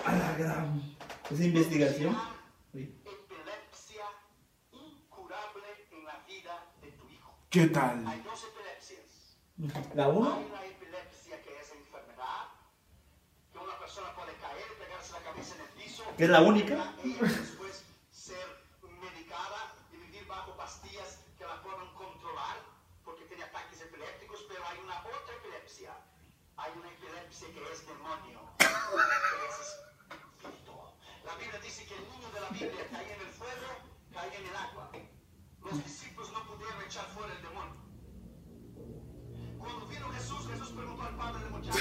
A 0.06 0.12
la 0.15 0.32
gran. 0.38 0.96
Esa 1.30 1.44
investigación. 1.44 2.18
Sí. 2.74 3.01
epilepsia 3.06 4.06
incurable 4.72 5.63
en 5.92 6.06
la 6.06 6.18
vida 6.27 6.65
de 6.82 6.92
tu 6.92 7.08
hijo. 7.10 7.34
¿Qué 7.50 7.68
tal? 7.68 8.06
Hay 8.08 8.22
dos 8.22 8.44
epilepsias. 8.44 9.38
La 9.96 10.10
uno. 10.10 10.34
Hay 10.36 10.50
la 10.50 10.65
epilepsia 10.65 11.42
que 11.42 11.60
es 11.60 11.72
enfermedad, 11.72 12.50
que 13.51 13.60
una 13.60 13.80
persona 13.80 14.13
puede 14.15 14.34
caer 14.34 14.68
pegarse 14.77 15.13
la 15.13 15.20
cabeza 15.20 15.56
en 15.56 15.62
el 15.62 15.70
piso. 15.70 16.03
Que 16.18 16.24
es 16.25 16.30
la 16.30 16.42
única. 16.42 16.94
Y 17.03 17.13
después 17.13 17.84
ser 18.12 18.46
medicada 18.82 19.74
y 19.94 19.98
vivir 19.98 20.27
bajo 20.27 20.56
pastillas 20.58 21.20
que 21.38 21.46
la 21.46 21.62
puedan 21.62 21.88
controlar. 21.94 22.74
Dice 27.44 27.60
que 27.60 27.72
es 27.74 27.86
demonio, 27.88 28.40
pero 28.58 28.70
es 29.50 29.56
espíritu. 29.68 30.74
La 31.26 31.34
Biblia 31.36 31.60
dice 31.64 31.86
que 31.86 31.96
el 31.96 32.04
niño 32.10 32.30
de 32.34 32.40
la 32.42 32.50
Biblia 32.50 32.88
cae 32.92 33.14
en 33.16 33.22
el 33.22 33.32
fuego, 33.34 33.68
cae 34.14 34.38
en 34.38 34.46
el 34.48 34.56
agua. 34.56 34.92
Los 35.64 35.84
discípulos 35.84 36.32
no 36.32 36.46
pudieron 36.48 36.82
echar 36.84 37.06
fuera 37.08 37.34
el 37.34 37.42
demonio. 37.42 37.74
Cuando 39.60 39.88
vino 39.88 40.10
Jesús, 40.12 40.48
Jesús 40.48 40.70
preguntó 40.70 41.02
al 41.04 41.16
padre 41.18 41.42
del 41.44 41.52
muchacho, 41.52 41.78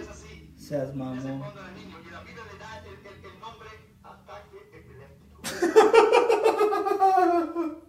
es 0.00 0.08
así. 0.08 0.54
Seas 0.56 0.86
Desde 0.88 0.96
mamón. 0.96 1.38
cuando 1.40 1.60
era 1.60 1.70
niño, 1.72 1.98
y 2.06 2.10
la 2.10 2.20
Biblia 2.22 2.44
le 2.52 2.58
da 2.58 2.78
el, 2.86 3.06
el- 3.06 3.24
el 3.24 3.40
nombre 3.40 3.68
ataque 4.02 4.58
epiléptico. 4.72 5.42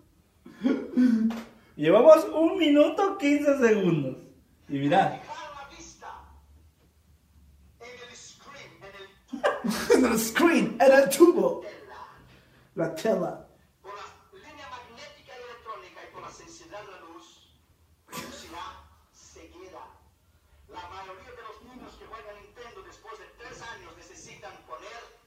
Llevamos 1.76 2.26
un 2.34 2.58
minuto 2.58 3.18
15 3.18 3.58
segundos. 3.60 4.18
Y 4.68 4.78
mira, 4.80 5.20
Fijar 5.22 5.56
la 5.56 5.70
vista 5.76 6.10
en 7.80 8.10
el 8.10 8.16
screen, 8.16 8.72
en 9.44 10.00
el 10.00 10.06
En 10.06 10.12
el 10.14 10.20
screen, 10.20 10.78
en 10.80 10.92
el 10.92 11.10
tubo. 11.10 11.62
La 12.76 12.94
tela. 12.96 13.46
Por 13.82 13.94
la 13.94 14.06
línea 14.48 14.68
magnética 14.70 15.34
y 15.38 15.42
electrónica 15.44 16.00
y 16.08 16.14
por 16.14 16.22
la 16.24 16.32
sensibilidad 16.32 16.82
de 16.82 16.92
la 16.92 17.00
luz, 17.02 17.26
producirá 18.06 18.66
ceguera. 19.14 19.84
La 20.70 20.88
mayoría 20.90 21.32
de 21.32 21.42
los 21.44 21.62
niños 21.64 21.94
que 22.00 22.06
juegan 22.06 22.36
Nintendo 22.44 22.82
después 22.84 23.20
de 23.20 23.26
tres 23.38 23.62
años 23.62 23.92
necesitan 23.98 24.54
poner 24.68 25.20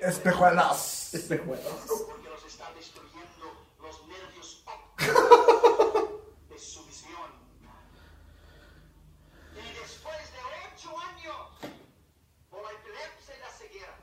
Espejuelas. 0.00 1.14
espejuelos. 1.14 2.04
porque 2.08 2.28
los 2.28 2.44
está 2.44 2.72
destruyendo 2.74 3.66
los 3.80 4.06
nervios 4.06 4.64
ópticos 4.66 5.14
de 6.48 6.58
su 6.58 6.84
visión. 6.86 7.30
Y 9.54 9.72
después 9.80 10.32
de 10.32 10.38
ocho 10.72 10.98
años, 10.98 11.36
por 12.50 12.62
la 12.62 12.72
epilepsia 12.72 13.36
y 13.36 13.40
la 13.40 13.50
ceguera, 13.50 13.96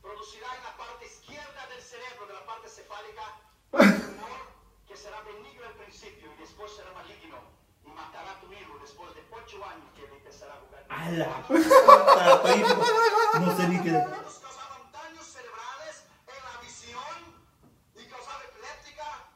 producirá 0.00 0.46
en 0.56 0.64
la 0.64 0.76
parte 0.76 1.06
izquierda 1.06 1.66
del 1.68 1.82
cerebro, 1.82 2.26
de 2.26 2.34
la 2.34 2.46
parte 2.46 2.68
cefálica, 2.68 3.26
un 3.26 3.36
tumor 3.36 3.57
que 3.72 4.96
será 4.96 5.20
benigno 5.22 5.66
al 5.66 5.74
principio 5.74 6.30
y 6.36 6.40
después 6.40 6.72
será 6.74 6.92
maligno 6.92 7.36
y 7.84 7.88
matará 7.90 8.32
a 8.32 8.40
tu 8.40 8.52
hijo 8.52 8.78
después 8.80 9.14
de 9.14 9.22
ocho 9.30 9.64
años 9.64 9.84
que 9.94 10.04
él 10.04 10.10
empezará 10.16 10.54
a 10.54 10.60
jugar. 10.60 10.86
¡Hala! 10.88 11.46
No 13.40 13.56
sé 13.56 13.68
ni 13.68 13.80
qué. 13.82 13.90
Estos 13.96 14.38
causaban 14.40 14.90
daños 14.92 15.26
cerebrales 15.26 16.04
en 16.26 16.44
la 16.44 16.60
visión 16.62 17.36
y 17.96 18.04
causaban 18.08 18.42
epiléptica. 18.48 19.28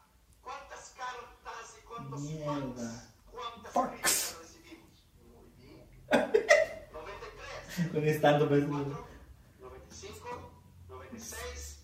¿Cuántas 0.43 0.91
cartas 0.97 1.77
y 1.79 1.83
cuántos 1.87 2.21
Mierda. 2.21 2.53
fax? 2.53 3.09
¿Cuántas 3.31 3.73
Fax. 3.73 3.91
críticas 3.91 4.37
recibimos? 4.41 4.91
Muy 5.23 5.51
bien. 5.59 5.89
93, 6.93 7.93
Con 7.93 8.05
estando 8.09 8.49
pues. 8.49 8.67
94, 8.67 9.09
95, 9.61 10.51
96, 10.89 11.79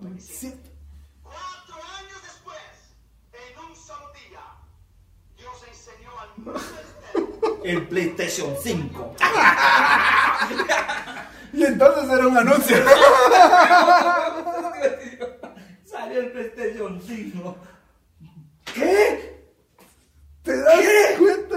97. 0.00 0.32
Sí. 0.32 0.72
Cuatro 1.22 1.74
años 1.98 2.22
después, 2.22 2.94
en 3.32 3.58
un 3.64 3.76
solo 3.76 4.10
día, 4.14 4.42
Dios 5.36 5.62
enseñó 5.68 6.10
al 6.18 6.28
mundo 6.38 6.60
entero 6.60 7.57
El 7.70 7.86
PlayStation 7.88 8.54
5. 8.62 9.14
Y 11.50 11.64
entonces 11.64 12.04
era 12.12 12.26
un 12.26 12.36
anuncio. 12.36 12.76
Salió 15.84 16.20
el 16.20 16.30
PlayStation 16.32 17.00
5. 17.00 17.56
¿Qué? 18.74 19.38
¿Te 20.42 20.56
das 20.60 20.74
cuenta? 21.18 21.56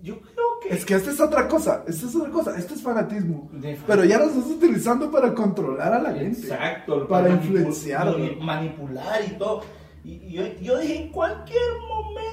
Yo 0.00 0.20
creo 0.20 0.60
que. 0.62 0.68
Es 0.74 0.84
que 0.84 0.94
esta 0.94 1.10
es 1.10 1.20
otra 1.20 1.48
cosa. 1.48 1.84
Esta 1.88 2.06
es 2.06 2.14
otra 2.14 2.30
cosa. 2.30 2.56
Esto 2.58 2.74
es 2.74 2.82
fanatismo. 2.82 3.50
Pero 3.86 4.04
ya 4.04 4.18
lo 4.18 4.26
estás 4.26 4.44
utilizando 4.46 5.10
para 5.10 5.34
controlar 5.34 5.94
a 5.94 5.98
la 6.02 6.12
gente. 6.12 6.40
Exacto, 6.42 7.08
Para 7.08 7.28
manipu- 7.30 7.34
influenciar. 7.44 8.06
mani- 8.06 8.36
manipular 8.40 9.24
y 9.26 9.30
todo. 9.38 9.62
Y, 10.04 10.12
y 10.16 10.32
yo, 10.32 10.42
yo 10.60 10.78
dije, 10.78 10.96
en 11.04 11.08
cualquier 11.12 11.62
momento 11.88 12.23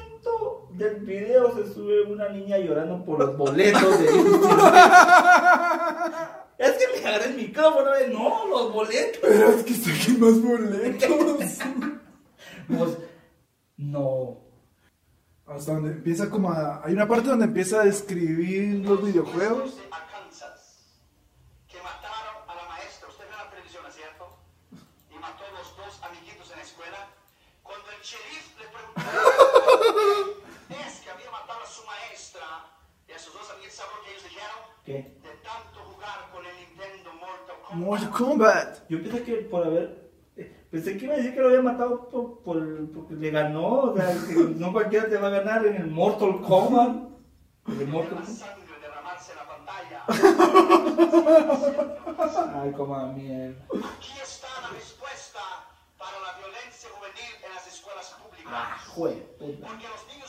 del 0.82 0.96
video 1.02 1.56
se 1.56 1.72
sube 1.74 2.02
una 2.04 2.30
niña 2.30 2.58
llorando 2.58 3.06
por 3.06 3.20
los 3.20 3.38
boletos 3.38 4.00
de 4.00 4.06
Es 6.58 6.72
que 6.74 6.88
me 6.94 7.08
agarré 7.08 7.26
el 7.26 7.36
micrófono, 7.36 7.96
eh, 7.96 8.08
no, 8.12 8.48
los 8.48 8.74
boletos. 8.74 9.20
Pero 9.22 9.50
es 9.50 9.63
que 9.63 9.74
saquen 9.74 10.20
más 10.20 10.41
boletos. 10.41 11.10
Pues, 12.67 12.98
no. 13.78 14.38
Hasta 15.48 15.74
donde 15.74 15.91
empieza 15.91 16.30
como 16.30 16.52
a... 16.52 16.86
Hay 16.86 16.94
una 16.94 17.08
parte 17.08 17.30
donde 17.30 17.46
empieza 17.46 17.82
a 17.82 17.86
describir 17.86 18.86
los 18.86 19.04
videojuegos. 19.04 19.78
de 19.78 19.84
Arkansas 19.91 21.02
que 21.67 21.78
mataron 21.82 22.48
a 22.48 22.56
la 22.56 22.67
maestra. 22.70 23.10
Usted 23.10 23.26
ve 23.26 23.36
la 23.36 23.50
televisión, 23.50 23.84
¿no 23.84 23.89
es 23.89 23.96
cierto? 23.96 24.38
Y 25.10 25.15
mató 25.15 25.44
a 25.44 25.52
los 25.58 25.76
dos 25.76 26.00
amiguitos 26.04 26.52
en 26.52 26.58
la 26.58 26.63
escuela. 26.63 27.08
Cuando 27.63 27.89
el 27.89 28.02
sheriff 28.02 28.56
le 28.60 28.67
preguntó 28.70 29.02
es 30.72 31.00
que 31.02 31.10
había 31.10 31.32
matado 31.32 31.62
a 31.62 31.67
su 31.67 31.84
maestra, 31.86 32.48
dos 33.34 33.49
amiguitos, 33.51 33.75
¿saben 33.77 33.91
lo 33.97 34.03
que 34.03 34.12
ellos 34.12 34.23
dijeron? 34.23 34.57
¿Qué? 34.86 34.93
De 35.21 35.29
tanto 35.43 35.79
jugar 35.93 36.29
con 36.31 36.45
el 36.45 36.55
Nintendo 36.57 37.13
Mortal 37.13 37.55
Kombat. 37.67 37.86
Mortal 37.88 38.10
Kombat. 38.12 38.89
Yo 38.89 39.01
pensé 39.03 39.23
que 39.23 39.34
por 39.38 39.65
haber. 39.67 40.12
eh, 40.38 40.57
Pensé 40.71 40.97
que 40.97 41.05
iba 41.05 41.13
a 41.13 41.17
decir 41.17 41.34
que 41.34 41.41
lo 41.41 41.47
había 41.49 41.62
matado 41.62 42.07
por, 42.10 42.39
por- 42.43 42.91
porque 42.93 43.13
le 43.15 43.29
ganó. 43.31 43.67
O 43.91 43.97
sea, 43.97 44.07
que 44.27 44.34
no 44.36 44.71
cualquiera 44.71 45.10
te 45.10 45.17
va 45.17 45.27
a 45.27 45.31
ganar 45.31 45.65
en 45.65 45.75
el 45.75 45.88
Mortal 45.88 46.41
Kombat. 46.41 46.95
En 47.67 47.81
el 47.81 47.88
Mortal 47.88 48.19
Kombat. 48.23 48.29
sangre 48.29 48.79
derramarse 48.81 49.31
en 49.34 49.38
la 49.38 49.47
pantalla. 49.47 50.03
Ay, 52.63 52.71
como 52.73 52.95
a 52.95 53.05
mierda. 53.07 53.63
Aquí 53.69 54.13
está 54.21 54.47
la 54.62 54.69
respuesta 54.69 55.39
para 55.97 56.19
la 56.19 56.38
violencia 56.39 56.89
juvenil 56.95 57.34
en 57.45 57.53
las 57.53 57.67
escuelas 57.67 58.10
públicas. 58.21 58.51
Ah, 58.53 58.77
jue, 58.88 59.12
puta. 59.39 59.67
Porque 59.67 59.88
los 59.88 60.07
niños 60.07 60.20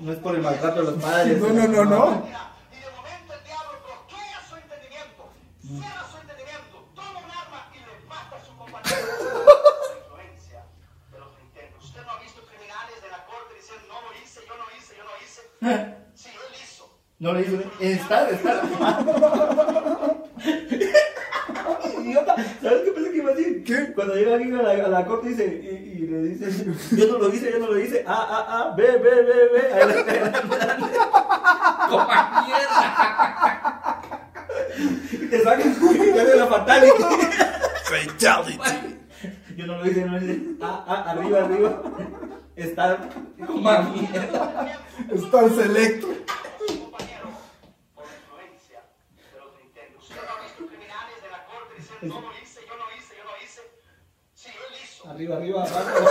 No 0.00 0.12
es 0.12 0.18
por 0.18 0.34
el 0.34 0.40
maltrato 0.40 0.82
de 0.82 0.92
los 0.92 1.02
padres. 1.02 1.38
No, 1.40 1.48
no, 1.48 1.68
no, 1.68 1.84
no. 1.84 2.26
Y 2.72 2.76
de 2.80 2.90
momento 2.96 3.34
el 3.34 3.44
diablo 3.44 3.76
bloquea 3.84 4.40
su 4.48 4.56
entendimiento, 4.56 5.28
cierra 5.60 6.06
su 6.10 6.16
entendimiento, 6.16 6.88
toma 6.94 7.18
un 7.20 7.30
arma 7.30 7.68
y 7.74 7.80
le 7.84 8.00
mata 8.08 8.36
a 8.36 8.40
su 8.44 8.56
compañero. 8.56 8.96
La 9.20 9.94
influencia 10.00 10.64
de 11.12 11.18
los 11.20 11.28
Nintendo. 11.36 11.76
Usted 11.84 12.00
no 12.00 12.10
ha 12.12 12.18
visto 12.20 12.40
criminales 12.48 12.96
de 13.02 13.08
la 13.12 13.26
corte 13.28 13.52
diciendo 13.60 13.84
no 13.92 14.00
lo 14.00 14.08
hice, 14.16 14.40
yo 14.48 14.56
no 14.56 14.64
hice, 14.72 14.96
yo 14.96 15.04
no 15.04 15.12
hice. 15.20 15.44
Sí, 16.16 16.30
él 16.32 16.56
hizo. 16.64 16.88
No 17.18 17.34
le 17.34 17.42
hizo. 17.42 17.60
Está, 17.80 18.30
está. 18.30 18.62
Idiota. 22.00 22.34
¿Sabes 22.62 22.80
qué. 23.64 23.92
Cuando 23.94 24.14
llega 24.14 24.34
alguien 24.34 24.56
a 24.56 24.62
la, 24.62 24.70
a 24.84 24.88
la 24.88 25.06
corte 25.06 25.28
dice, 25.30 25.46
y, 25.46 26.02
y 26.02 26.06
le 26.06 26.18
dice, 26.22 26.64
yo 26.96 27.06
no 27.12 27.18
lo 27.18 27.28
hice, 27.34 27.50
yo 27.52 27.58
no 27.58 27.66
lo 27.68 27.78
hice. 27.80 28.04
Ah, 28.06 28.26
ah, 28.30 28.46
ah, 28.48 28.74
ve, 28.76 28.96
ve, 28.98 29.22
ve, 29.22 29.48
ve. 29.52 29.72
Ahí 29.72 29.86
la- 29.88 29.96
Como 31.88 32.06
mierda. 32.46 34.02
Y 35.12 35.26
te 35.26 35.42
sacan 35.42 35.70
y 35.72 36.12
te 36.12 36.20
hacen 36.20 36.38
la 36.38 36.46
fatality. 36.46 37.02
Fatality. 37.84 38.58
Yo 39.56 39.66
no 39.66 39.76
lo 39.78 39.86
hice, 39.90 40.04
no 40.04 40.12
lo 40.18 40.24
hice. 40.24 40.40
Ah, 40.62 40.84
ah, 40.86 41.10
arriba, 41.10 41.44
arriba. 41.44 41.82
Está 42.56 42.98
como 43.46 43.82
mierda. 43.92 44.78
Star 45.14 45.48
Select. 45.50 46.02
su 46.02 46.08
compañero 46.78 47.30
por 47.94 48.04
influencia 48.04 48.80
de 49.16 49.22
los 49.38 49.50
ha 50.10 50.42
visto 50.42 50.66
criminales 50.66 51.16
de 51.22 51.28
la 51.30 51.44
corte 51.46 51.74
yo 52.02 52.06
no 52.20 52.30
hice, 52.42 52.60
yo 52.66 52.74
no 52.76 53.30
hice. 53.42 53.60
Sí, 54.34 54.48
él 54.50 54.74
hizo. 54.84 55.09
Arriba, 55.20 55.36
arriba, 55.36 55.62
abajo. 55.62 56.08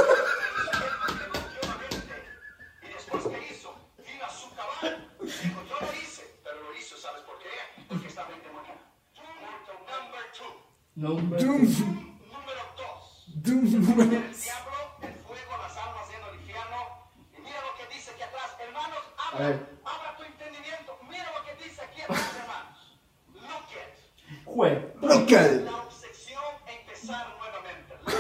Número 10.94 12.64
dos. 12.78 13.26
Doom 13.34 13.82
número. 13.82 14.04
El 14.04 14.38
diablo, 14.38 14.78
el 15.02 15.16
fuego, 15.26 15.58
las 15.58 15.76
almas 15.76 16.08
en 16.14 16.24
el 16.30 16.36
infierno. 16.42 17.10
Y 17.36 17.42
mira 17.42 17.62
lo 17.62 17.74
que 17.80 17.96
dice 17.96 18.12
aquí 18.12 18.22
atrás. 18.22 18.58
Hermanos, 18.62 19.00
abra, 19.18 19.48
abra 19.86 20.18
tu 20.18 20.24
entendimiento. 20.24 21.00
Mira 21.10 21.32
lo 21.34 21.44
que 21.46 21.64
dice 21.64 21.82
aquí 21.82 22.02
atrás, 22.02 22.36
hermanos. 22.42 23.00
Look 23.34 23.74
at. 23.74 24.46
Jue. 24.46 24.94
Local. 25.02 25.66
La 25.66 25.78
obsesión 25.78 26.44
a 26.68 26.72
empezar 26.72 27.28
nuevamente. 27.40 27.98
La 28.06 28.12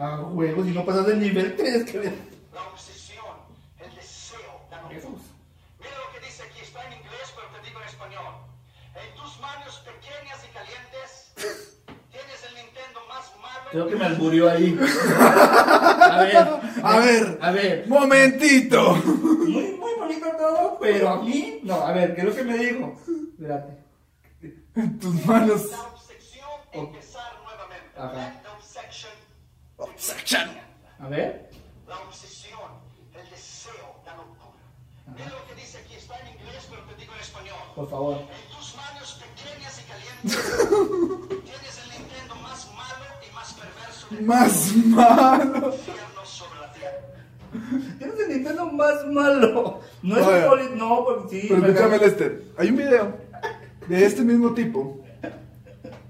obsesión. 0.00 0.30
Ah, 0.30 0.32
juego, 0.34 0.64
si 0.64 0.70
no 0.70 0.84
pasas 0.84 1.06
del 1.06 1.20
nivel 1.20 1.56
3, 1.56 1.84
que 1.84 1.98
ver. 1.98 2.14
La 2.54 2.62
obsesión, 2.62 3.36
el 3.78 3.94
deseo, 3.94 4.60
la 4.70 4.88
Jesús. 4.88 5.20
Mira 5.78 5.92
lo 5.96 6.12
que 6.12 6.26
dice 6.26 6.42
aquí, 6.42 6.60
está 6.62 6.86
en 6.86 6.94
inglés, 6.94 7.34
pero 7.34 7.48
te 7.48 7.68
digo 7.68 7.80
en 7.80 7.86
español. 7.86 8.34
En 8.94 9.14
tus 9.14 9.40
manos 9.40 9.82
pequeñas 9.84 10.38
y 10.44 10.52
calientes 10.52 11.32
tienes 12.10 12.44
el 12.48 12.54
Nintendo 12.54 13.00
más 13.08 13.32
malo. 13.40 13.70
Creo 13.70 13.88
que 13.88 13.96
me 13.96 14.04
alburió 14.06 14.50
ahí. 14.50 14.78
A 15.20 16.22
ver. 16.22 16.36
A 16.82 16.98
ver. 16.98 17.38
A 17.40 17.50
ver. 17.50 17.88
Momentito. 17.88 18.94
Muy, 18.94 19.72
muy 19.72 19.94
bonito 19.98 20.26
todo, 20.36 20.78
pero 20.80 21.08
a 21.10 21.22
mí, 21.22 21.60
no, 21.62 21.74
a 21.74 21.92
ver, 21.92 22.14
¿qué 22.14 22.20
es 22.22 22.26
lo 22.26 22.34
que 22.34 22.44
me 22.44 22.56
dijo? 22.56 22.98
Espérate. 23.32 23.78
En 24.76 24.98
tus 24.98 25.26
manos. 25.26 25.70
La 25.70 25.82
obsesión, 25.82 26.48
empezar 26.72 27.32
nuevamente. 27.44 27.90
Ajá. 27.96 28.42
Obsession. 29.80 30.48
A 30.98 31.08
ver. 31.08 31.50
La 31.88 31.98
obsesión, 32.00 32.70
el 33.14 33.30
deseo, 33.30 34.00
la 34.06 34.16
locura. 34.16 34.38
Es 35.18 35.26
lo 35.32 35.46
que 35.48 35.54
dice 35.60 35.78
aquí, 35.78 35.94
está 35.94 36.18
en 36.20 36.28
inglés, 36.28 36.66
pero 36.70 36.82
te 36.84 36.94
digo 37.00 37.12
en 37.14 37.20
español. 37.20 37.56
Por 37.74 37.88
favor. 37.90 38.16
En 38.18 38.56
tus 38.56 38.76
manos 38.76 39.20
pequeñas 39.24 39.80
y 39.80 39.84
calientes 39.90 40.68
tienes 41.44 41.80
el 41.84 41.90
Nintendo 41.98 42.34
más 42.36 42.68
malo 42.74 43.04
y 43.28 43.34
más 43.34 43.54
perverso 43.54 44.06
del 44.10 44.24
Más 44.24 44.76
malo. 44.86 45.74
infierno 45.74 46.24
sobre 46.24 46.60
la 46.60 46.72
tierra. 46.72 47.98
Tienes 47.98 48.20
el 48.20 48.28
Nintendo 48.28 48.66
más 48.66 49.06
malo. 49.06 49.80
No 50.02 50.16
es 50.16 50.26
Oye. 50.26 50.42
un 50.42 50.48
poli... 50.48 50.64
No, 50.76 51.04
porque 51.04 51.40
sí. 51.40 51.46
Pero 51.48 51.60
me- 51.62 51.68
escúchame, 51.68 51.98
Lester. 51.98 52.44
Hay 52.58 52.68
un 52.68 52.76
video 52.76 53.16
de 53.88 54.04
este 54.06 54.22
mismo 54.22 54.54
tipo. 54.54 55.00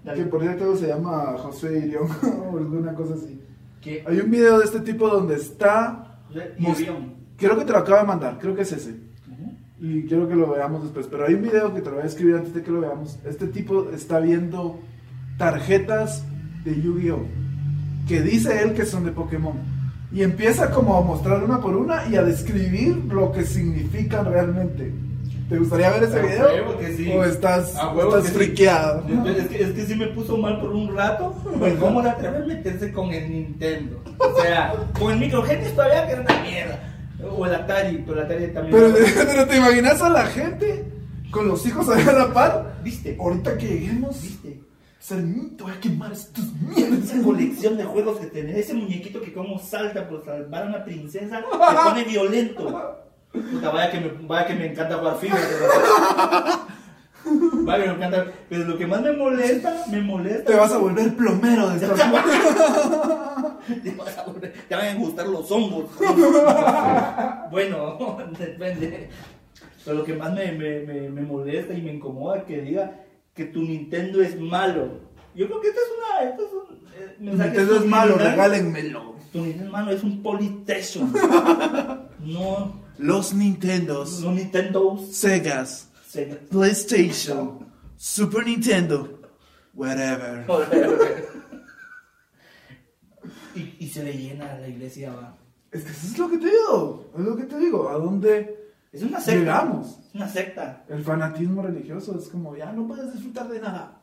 Dale. 0.04 0.18
Que 0.24 0.28
por 0.30 0.40
cierto 0.42 0.76
se 0.76 0.88
llama 0.88 1.36
José 1.38 1.78
Irión 1.78 2.08
o 2.52 2.56
alguna 2.58 2.94
cosa 2.94 3.14
así. 3.14 3.38
¿Qué? 3.80 4.04
Hay 4.06 4.20
un 4.20 4.30
video 4.30 4.58
de 4.58 4.64
este 4.64 4.80
tipo 4.80 5.08
donde 5.08 5.36
está. 5.36 6.20
Creo 7.36 7.58
que 7.58 7.64
te 7.64 7.72
lo 7.72 7.78
acabo 7.78 7.98
de 7.98 8.06
mandar, 8.06 8.38
creo 8.38 8.54
que 8.54 8.62
es 8.62 8.72
ese. 8.72 8.96
Y 9.80 10.02
quiero 10.02 10.28
que 10.28 10.34
lo 10.34 10.50
veamos 10.50 10.82
después. 10.82 11.06
Pero 11.06 11.26
hay 11.26 11.34
un 11.34 11.42
video 11.42 11.74
que 11.74 11.80
te 11.80 11.88
lo 11.88 11.96
voy 11.96 12.04
a 12.04 12.06
escribir 12.06 12.36
antes 12.36 12.52
de 12.52 12.62
que 12.62 12.70
lo 12.70 12.80
veamos. 12.80 13.18
Este 13.24 13.46
tipo 13.46 13.90
está 13.90 14.20
viendo 14.20 14.78
tarjetas 15.38 16.22
de 16.64 16.80
Yu-Gi-Oh! 16.82 17.26
Que 18.06 18.20
dice 18.20 18.62
él 18.62 18.74
que 18.74 18.84
son 18.84 19.04
de 19.04 19.12
Pokémon. 19.12 19.54
Y 20.12 20.22
empieza 20.22 20.70
como 20.70 20.96
a 20.96 21.00
mostrar 21.00 21.42
una 21.42 21.60
por 21.60 21.76
una 21.76 22.06
y 22.08 22.16
a 22.16 22.22
describir 22.22 22.96
lo 23.06 23.32
que 23.32 23.44
significan 23.44 24.26
realmente. 24.26 24.92
¿Te 25.50 25.58
gustaría 25.58 25.90
ver 25.90 26.04
ese 26.04 26.22
video? 26.22 26.46
huevo 26.46 26.78
que 26.78 26.96
sí. 26.96 27.12
¿O 27.12 27.24
estás, 27.24 27.74
A 27.76 27.92
huevo 27.92 28.16
estás 28.16 28.22
que 28.22 28.28
sí. 28.28 28.34
friqueado? 28.46 29.04
Es 29.26 29.48
que, 29.48 29.62
es 29.64 29.72
que 29.72 29.84
sí 29.84 29.96
me 29.96 30.06
puso 30.06 30.36
mal 30.38 30.60
por 30.60 30.70
un 30.70 30.94
rato. 30.96 31.34
Pues, 31.58 31.74
¿Cómo 31.74 32.00
le 32.00 32.10
atreve 32.10 32.38
a 32.38 32.46
meterse 32.46 32.92
con 32.92 33.10
el 33.12 33.28
Nintendo? 33.28 34.00
O 34.18 34.40
sea, 34.40 34.72
con 34.96 35.12
el 35.12 35.18
microgenis 35.18 35.74
todavía 35.74 36.06
que 36.06 36.12
era 36.12 36.20
una 36.22 36.42
mierda. 36.42 36.78
O 37.36 37.44
el 37.44 37.54
Atari, 37.54 37.98
pero 38.06 38.20
el 38.20 38.24
Atari 38.26 38.46
también. 38.52 38.94
Pero, 39.16 39.46
te 39.46 39.56
imaginas 39.56 40.00
a 40.00 40.08
la 40.08 40.24
gente 40.26 40.84
con 41.32 41.48
los 41.48 41.66
hijos 41.66 41.88
ahí 41.88 42.06
a 42.08 42.12
la 42.12 42.32
par. 42.32 42.76
¿Viste? 42.84 43.16
Ahorita 43.20 43.58
que 43.58 43.66
lleguemos, 43.66 44.22
¿Viste? 44.22 44.60
Salmín, 45.00 45.56
te 45.56 45.64
voy 45.64 45.72
a 45.72 45.80
quemar 45.80 46.12
estos 46.12 46.44
mierdas. 46.54 47.10
Esa 47.10 47.22
colección 47.22 47.76
de 47.76 47.84
juegos 47.84 48.18
que 48.18 48.26
tenés, 48.26 48.56
ese 48.56 48.74
muñequito 48.74 49.20
que 49.20 49.32
como 49.32 49.58
salta 49.58 50.08
por 50.08 50.24
salvar 50.24 50.62
a 50.62 50.66
una 50.66 50.84
princesa, 50.84 51.40
se 51.50 51.88
pone 51.90 52.04
violento. 52.04 52.98
Puta, 53.32 53.70
vaya 53.70 53.90
que 53.90 54.00
me, 54.00 54.08
vaya 54.26 54.46
que 54.46 54.54
me 54.54 54.66
encanta 54.72 54.96
jugar 54.98 55.16
FIFA. 55.18 55.36
pero- 55.36 56.70
Vaya 57.64 57.84
que 57.84 57.90
me 57.90 57.96
encanta. 57.96 58.26
Pero 58.48 58.64
lo 58.64 58.78
que 58.78 58.86
más 58.86 59.02
me 59.02 59.12
molesta, 59.12 59.84
me 59.90 60.00
molesta. 60.00 60.44
Te 60.44 60.54
vas 60.56 60.72
a 60.72 60.78
volver 60.78 61.14
plomero 61.16 61.68
de 61.68 61.76
esta 61.86 61.94
Te 63.82 63.90
vas 63.92 64.18
a 64.18 64.26
volver- 64.26 64.52
te 64.68 64.74
van 64.74 64.86
a 64.88 64.94
gustar 64.98 65.26
los 65.28 65.50
hongos. 65.50 65.90
bueno, 67.50 68.18
depende. 68.38 69.08
Pero 69.84 69.98
lo 69.98 70.04
que 70.04 70.14
más 70.14 70.32
me, 70.32 70.52
me, 70.52 70.80
me, 70.80 71.08
me 71.10 71.22
molesta 71.22 71.72
y 71.74 71.82
me 71.82 71.92
incomoda 71.94 72.38
es 72.38 72.44
que 72.44 72.60
diga 72.62 73.00
que 73.34 73.44
tu 73.46 73.62
Nintendo 73.62 74.20
es 74.22 74.38
malo. 74.40 74.88
Yo 75.34 75.46
creo 75.46 75.60
que 75.60 75.68
esto 75.68 75.80
es 75.80 75.90
una. 75.96 76.30
Esto 76.30 76.42
es 76.44 76.52
un 76.52 76.76
eh, 77.02 77.16
mensaje 77.20 77.50
Nintendo 77.50 77.76
es 77.76 77.84
malo, 77.86 78.14
regálenmelo. 78.16 79.14
Tu 79.32 79.38
Nintendo 79.38 79.64
es 79.66 79.70
malo, 79.70 79.90
es 79.92 80.02
un 80.02 80.22
politeson. 80.22 81.12
no, 82.20 82.80
Los 83.00 83.32
Nintendos, 83.32 84.20
no 84.20 84.32
Nintendo. 84.32 84.98
Segas, 85.10 85.88
Sega. 86.06 86.36
PlayStation, 86.50 87.66
Super 87.96 88.44
Nintendo, 88.44 89.20
whatever. 89.74 90.44
y, 93.54 93.76
y 93.78 93.88
se 93.88 94.04
le 94.04 94.12
llena 94.12 94.58
la 94.58 94.68
iglesia, 94.68 95.14
va. 95.14 95.36
Es 95.70 95.84
que 95.84 95.90
eso 95.92 96.06
es 96.08 96.18
lo 96.18 96.28
que 96.28 96.38
te 96.38 96.46
digo, 96.46 97.10
es 97.16 97.24
lo 97.24 97.36
que 97.36 97.44
te 97.44 97.58
digo, 97.58 97.88
¿a 97.88 97.94
dónde 97.94 98.70
Es 98.92 99.02
una 99.02 99.18
secta. 99.20 99.40
llegamos? 99.40 99.98
Es 100.08 100.14
una 100.14 100.28
secta. 100.28 100.84
El 100.88 101.02
fanatismo 101.02 101.62
religioso 101.62 102.18
es 102.18 102.28
como, 102.28 102.54
ya 102.54 102.70
no 102.72 102.86
puedes 102.86 103.12
disfrutar 103.14 103.48
de 103.48 103.60
nada. 103.60 103.98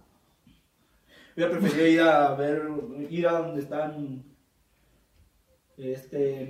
Yo 1.35 1.51
preferiría 1.51 1.89
ir 1.89 2.01
a 2.01 2.33
ver, 2.33 2.67
ir 3.11 3.27
a 3.27 3.33
donde 3.33 3.61
están 3.61 4.23
este 5.77 6.49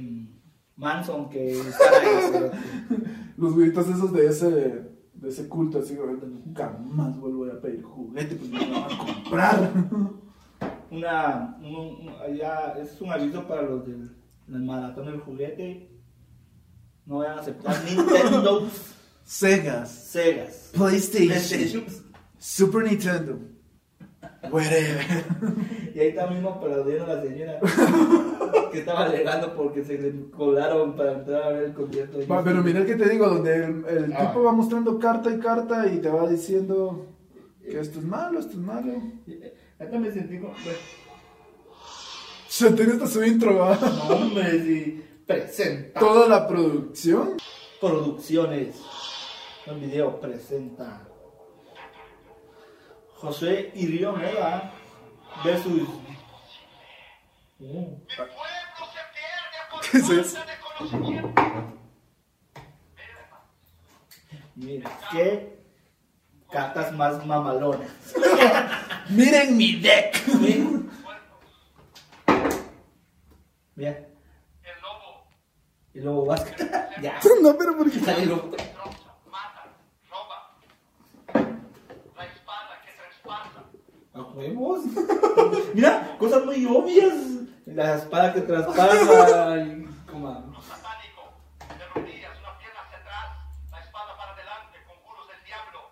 Manson 0.77 1.29
que 1.29 1.51
estar 1.59 1.93
ahí. 1.93 2.51
Los 3.37 3.53
güeyes 3.53 3.73
esos 3.89 4.13
de 4.13 4.27
ese, 4.27 4.49
de 5.13 5.29
ese 5.29 5.47
culto 5.47 5.79
así, 5.79 5.95
nunca 6.27 6.69
más 6.85 7.17
vuelvo 7.19 7.45
a 7.51 7.59
pedir 7.61 7.83
juguete, 7.83 8.35
pues 8.35 8.49
me 8.49 8.65
lo 8.65 8.81
van 8.81 8.91
a 8.91 8.97
comprar. 8.97 9.71
Una, 10.89 11.57
un- 11.61 12.07
un- 12.07 12.15
allá, 12.25 12.75
es 12.81 12.99
un 13.01 13.11
aviso 13.11 13.45
para 13.45 13.61
los 13.63 13.85
del, 13.85 14.09
del 14.47 14.63
maratón 14.63 15.05
del 15.07 15.19
juguete. 15.19 15.91
No 17.05 17.17
vayan 17.17 17.37
a 17.37 17.41
aceptar 17.41 17.75
Nintendo, 17.89 18.67
Segas, 19.25 19.89
Segas, 19.91 20.71
PlayStation, 20.73 21.27
PlayStation. 21.27 21.83
Super 22.39 22.83
Nintendo, 22.83 23.39
whatever. 24.49 25.25
Y 25.93 25.99
ahí 25.99 26.07
está 26.09 26.27
mismo 26.27 26.49
aplaudiendo 26.51 27.03
a 27.05 27.15
la 27.15 27.21
señora 27.21 27.59
que 28.77 28.81
estaba 28.81 29.05
alegando 29.05 29.55
porque 29.55 29.83
se 29.83 29.97
le 29.97 30.29
colaron 30.29 30.95
para 30.95 31.13
entrar 31.13 31.43
a 31.43 31.49
ver 31.49 31.63
el 31.63 31.73
concierto. 31.73 32.19
Va, 32.27 32.43
pero 32.43 32.61
mira 32.61 32.85
que 32.85 32.95
te 32.95 33.09
digo, 33.09 33.27
donde 33.27 33.55
el, 33.55 33.85
el 33.87 34.13
Ah. 34.13 34.27
tipo 34.27 34.43
va 34.43 34.51
mostrando 34.51 34.99
carta 34.99 35.31
y 35.31 35.39
carta 35.39 35.87
y 35.87 35.97
te 35.97 36.09
va 36.09 36.27
diciendo 36.27 37.07
que 37.63 37.79
esto 37.79 37.99
es 37.99 38.05
malo, 38.05 38.39
esto 38.39 38.51
es 38.53 38.57
malo. 38.59 38.93
Acá 39.79 39.97
me 39.99 40.11
sentí 40.11 40.39
como. 40.39 40.53
pues, 40.53 40.77
Se 42.47 42.71
tiene 42.71 42.93
hasta 42.93 43.07
su 43.07 43.23
intro, 43.23 43.57
¿va? 43.57 43.75
No, 43.75 44.15
hombre, 44.15 44.61
sí. 44.61 45.03
Presenta. 45.25 45.99
Toda 45.99 46.27
la 46.27 46.47
producción. 46.47 47.37
Producciones. 47.81 48.75
Un 49.65 49.81
video 49.81 50.19
presenta. 50.19 51.01
José 53.15 53.71
Irión 53.75 54.21
Eva 54.23 54.71
versus. 55.43 55.81
Uh, 57.59 57.65
Mi 57.65 57.65
pueblo 57.65 57.97
se 58.05 59.03
pierde 59.15 59.59
por 59.71 59.77
¿Qué 59.91 59.97
es 59.97 60.10
eso? 60.10 60.38
de 60.38 60.54
conocimiento. 60.78 61.34
mira, 64.56 64.89
qué 65.12 65.60
cartas 66.52 66.93
más 66.93 67.26
mamalonas. 67.26 67.89
Miren 69.10 69.56
mi 69.58 69.76
deck. 69.80 70.28
Mira. 70.39 70.65
Mira. 73.76 73.91
El 73.91 74.82
lobo 74.82 75.28
Y 75.93 76.00
luego 76.00 76.26
vas. 76.26 76.45
ya. 77.02 77.19
No, 77.41 77.58
pero 77.58 77.78
¿por 77.78 77.91
qué? 77.91 78.00
Sale 78.00 78.23
el 78.23 78.30
lobo. 78.30 78.50
destroza, 78.50 79.15
mata, 79.32 79.67
roba. 80.10 80.58
La 82.15 82.26
espada 82.26 82.82
que 82.84 82.91
traspasa. 82.91 83.63
A 84.13 84.21
huevos. 84.34 84.82
Mira, 85.73 86.15
cosas 86.17 86.43
muy 86.45 86.65
obvias. 86.65 87.13
La 87.67 87.95
espada 87.95 88.34
que 88.34 88.41
traspasa. 88.41 89.58
y 89.58 89.86
como-. 90.10 90.56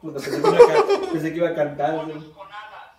Puta, 0.01 0.19
pensé 0.19 0.31
que 0.41 0.47
iba 0.47 0.57
a, 0.57 0.67
ca- 0.67 1.11
pensé 1.11 1.31
que 1.31 1.37
iba 1.37 1.49
a 1.49 1.55
cantar 1.55 1.95
con 1.97 2.11
alas. 2.11 2.91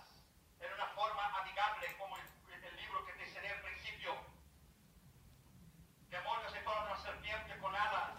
En 0.59 0.69
una 0.75 0.87
forma 0.91 1.23
amigable 1.39 1.87
como 1.99 2.17
el, 2.17 2.23
el 2.67 2.75
libro 2.75 3.05
que 3.05 3.13
te 3.13 3.23
enseñé 3.23 3.49
al 3.55 3.61
principio. 3.61 4.11
Demonios 6.11 6.51
en 6.53 6.63
forma 6.67 6.83
de 6.83 6.91
una 6.91 6.99
serpiente 6.99 7.51
con 7.63 7.71
alas. 7.75 8.11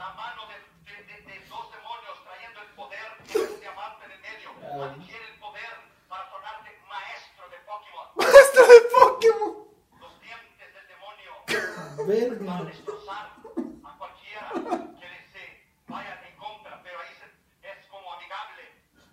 La 0.00 0.08
mano 0.16 0.42
de, 0.48 0.56
de- 0.88 1.04
de- 1.04 1.22
de 1.28 1.34
dos 1.50 1.66
demonios 1.76 2.16
trayendo 2.24 2.58
el 2.64 2.70
poder 2.72 3.08
en 3.28 3.52
un 3.52 3.60
diamante 3.60 4.04
en 4.06 4.12
el 4.16 4.20
medio. 4.24 4.48
Adquiere 4.96 5.24
el 5.28 5.38
poder 5.38 5.72
para 6.08 6.24
tornarte 6.30 6.70
maestro 6.88 7.44
de 7.52 7.58
Pokémon. 7.68 8.06
Maestro 8.16 8.62
de 8.64 8.78
Pokémon. 8.96 9.52
Los 10.00 10.14
dientes 10.24 10.68
del 10.72 10.86
demonio 10.88 11.32
Verga. 12.08 12.40
van 12.48 12.62
a 12.64 12.70
destrozar 12.70 13.26
a 13.84 13.90
cualquiera 13.98 14.48
que 14.96 15.06
les 15.08 15.28
eh, 15.36 15.66
vaya 15.88 16.20
en 16.28 16.36
contra, 16.36 16.82
pero 16.82 16.98
ahí 17.00 17.08
se- 17.18 17.32
es 17.66 17.86
como 17.88 18.12
amigable, 18.14 18.62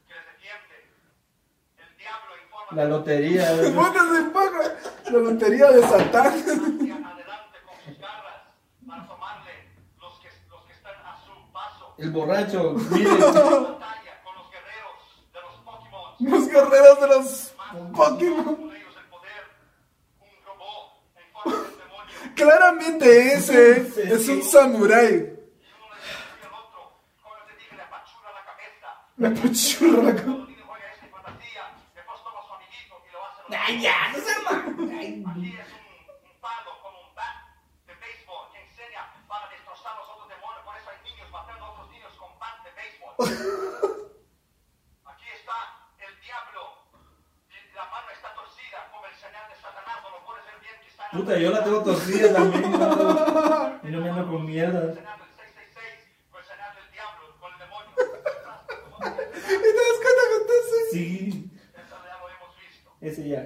que 0.07 0.13
les 0.13 0.25
defiende. 0.35 0.77
El 1.79 1.97
diablo 1.97 2.31
en 2.35 2.49
forma 2.49 2.67
La 2.75 2.85
lotería. 3.07 3.51
Botas 3.71 4.11
de 4.13 4.21
paja. 4.31 4.75
La 5.05 5.19
lotería 5.19 5.71
de 5.71 5.81
Satán. 5.87 6.33
El 11.97 12.11
borracho. 12.11 12.73
Mire. 12.91 13.09
Batalla 13.11 14.21
con 14.23 14.35
los 14.35 14.49
guerreros 14.51 15.31
de 15.31 15.41
los 15.41 15.55
Pokémon. 15.63 16.15
Los 16.19 16.47
guerreros 16.47 16.99
de 17.01 17.07
los 17.07 17.53
Más 17.57 17.75
Pokémon. 17.95 18.43
con 18.55 18.75
ellos 18.75 18.95
el 18.97 19.05
poder. 19.09 19.43
Un 20.19 20.45
robot 20.45 21.03
en 21.15 21.31
forma 21.31 21.51
de 21.53 21.67
un 21.67 21.77
demonio. 21.77 22.35
Claramente 22.35 23.33
ese 23.33 23.85
Sí, 23.91 24.01
es 24.11 24.25
sí. 24.25 24.31
un 24.31 24.43
samurái. 24.43 25.05
Y 25.05 25.13
uno 25.13 25.93
le 25.93 26.01
destruye 26.01 26.45
al 26.47 26.53
otro, 26.53 26.99
como 27.21 27.35
te 27.47 27.55
dije, 27.57 27.75
le 27.75 27.81
apachurra 27.83 28.31
la 28.33 28.43
cabeza. 28.43 28.89
La 29.17 29.29
pachurra. 29.29 30.13
Cuando 30.23 30.45
tiene 30.47 30.63
juega 30.63 30.91
esta 30.93 31.07
fantasía, 31.07 31.61
después 31.93 32.19
toma 32.23 32.39
a 32.41 32.47
su 32.47 32.53
amiguito 32.57 32.95
y 33.07 33.11
lo 33.13 33.19
hace 33.23 33.41
lo 33.47 33.55
Ay, 33.55 33.81
ya, 33.81 33.97
no 34.11 34.17
se 34.17 34.33
ma- 34.41 34.65
Ay, 34.99 35.23
Aquí 35.29 35.55
es 35.61 35.69
un, 35.69 36.25
un 36.25 36.35
palo 36.41 36.71
como 36.81 36.97
un 37.05 37.13
bat 37.15 37.37
de 37.85 37.93
béisbol 38.01 38.49
que 38.51 38.59
enseña 38.65 39.05
para 39.29 39.45
destrozar 39.53 39.93
los 40.01 40.09
otros 40.09 40.27
demonios. 40.33 40.65
Por 40.65 40.73
eso 40.75 40.89
hay 40.89 40.99
niños 41.05 41.29
matando 41.29 41.63
a 41.65 41.69
otros 41.77 41.87
niños 41.93 42.11
con 42.17 42.33
bat 42.41 42.57
de 42.65 42.71
béisbol. 42.73 43.13
Aquí 45.05 45.27
está 45.37 45.57
el 46.01 46.13
diablo. 46.19 46.61
Y 47.53 47.55
la 47.77 47.85
mano 47.93 48.07
está 48.09 48.33
torcida 48.33 48.79
como 48.91 49.05
el 49.05 49.15
señal 49.21 49.45
de 49.47 49.55
Satanás. 49.61 49.97
No 50.03 50.09
lo 50.17 50.19
puedes 50.25 50.43
ver 50.49 50.57
bien 50.59 50.75
que 50.81 50.89
está 50.89 51.03
en 51.05 51.09
la- 51.13 51.17
Puta, 51.21 51.33
yo 51.37 51.49
la 51.53 51.61
tengo 51.63 51.81
torcida 51.85 52.27
también. 52.33 52.71
¿no? 52.73 53.79
Y 53.83 53.87
no 53.93 53.97
me 54.01 54.09
ando 54.09 54.22
con 54.22 54.22
El 54.22 54.22
mierdas. 54.22 54.22
señal 54.22 54.22
del 54.22 54.22
666 54.22 54.22
con 54.22 54.22
el 54.22 54.22
señal 54.22 54.22
del 54.22 54.22
diablo, 54.22 54.22
con 54.22 54.22
el 57.51 57.59
demonio. 57.59 57.93
¿Y 59.45 59.59
te 59.59 59.81
das 59.83 59.99
cuenta 60.01 60.23
que 60.29 60.37
entonces? 60.41 60.81
Sí, 60.91 61.51
Eso 61.75 61.95
ya 62.05 62.15
lo 62.19 62.25
hemos 62.29 62.51
visto. 62.57 62.87
ese 63.01 63.21
ya. 63.29 63.41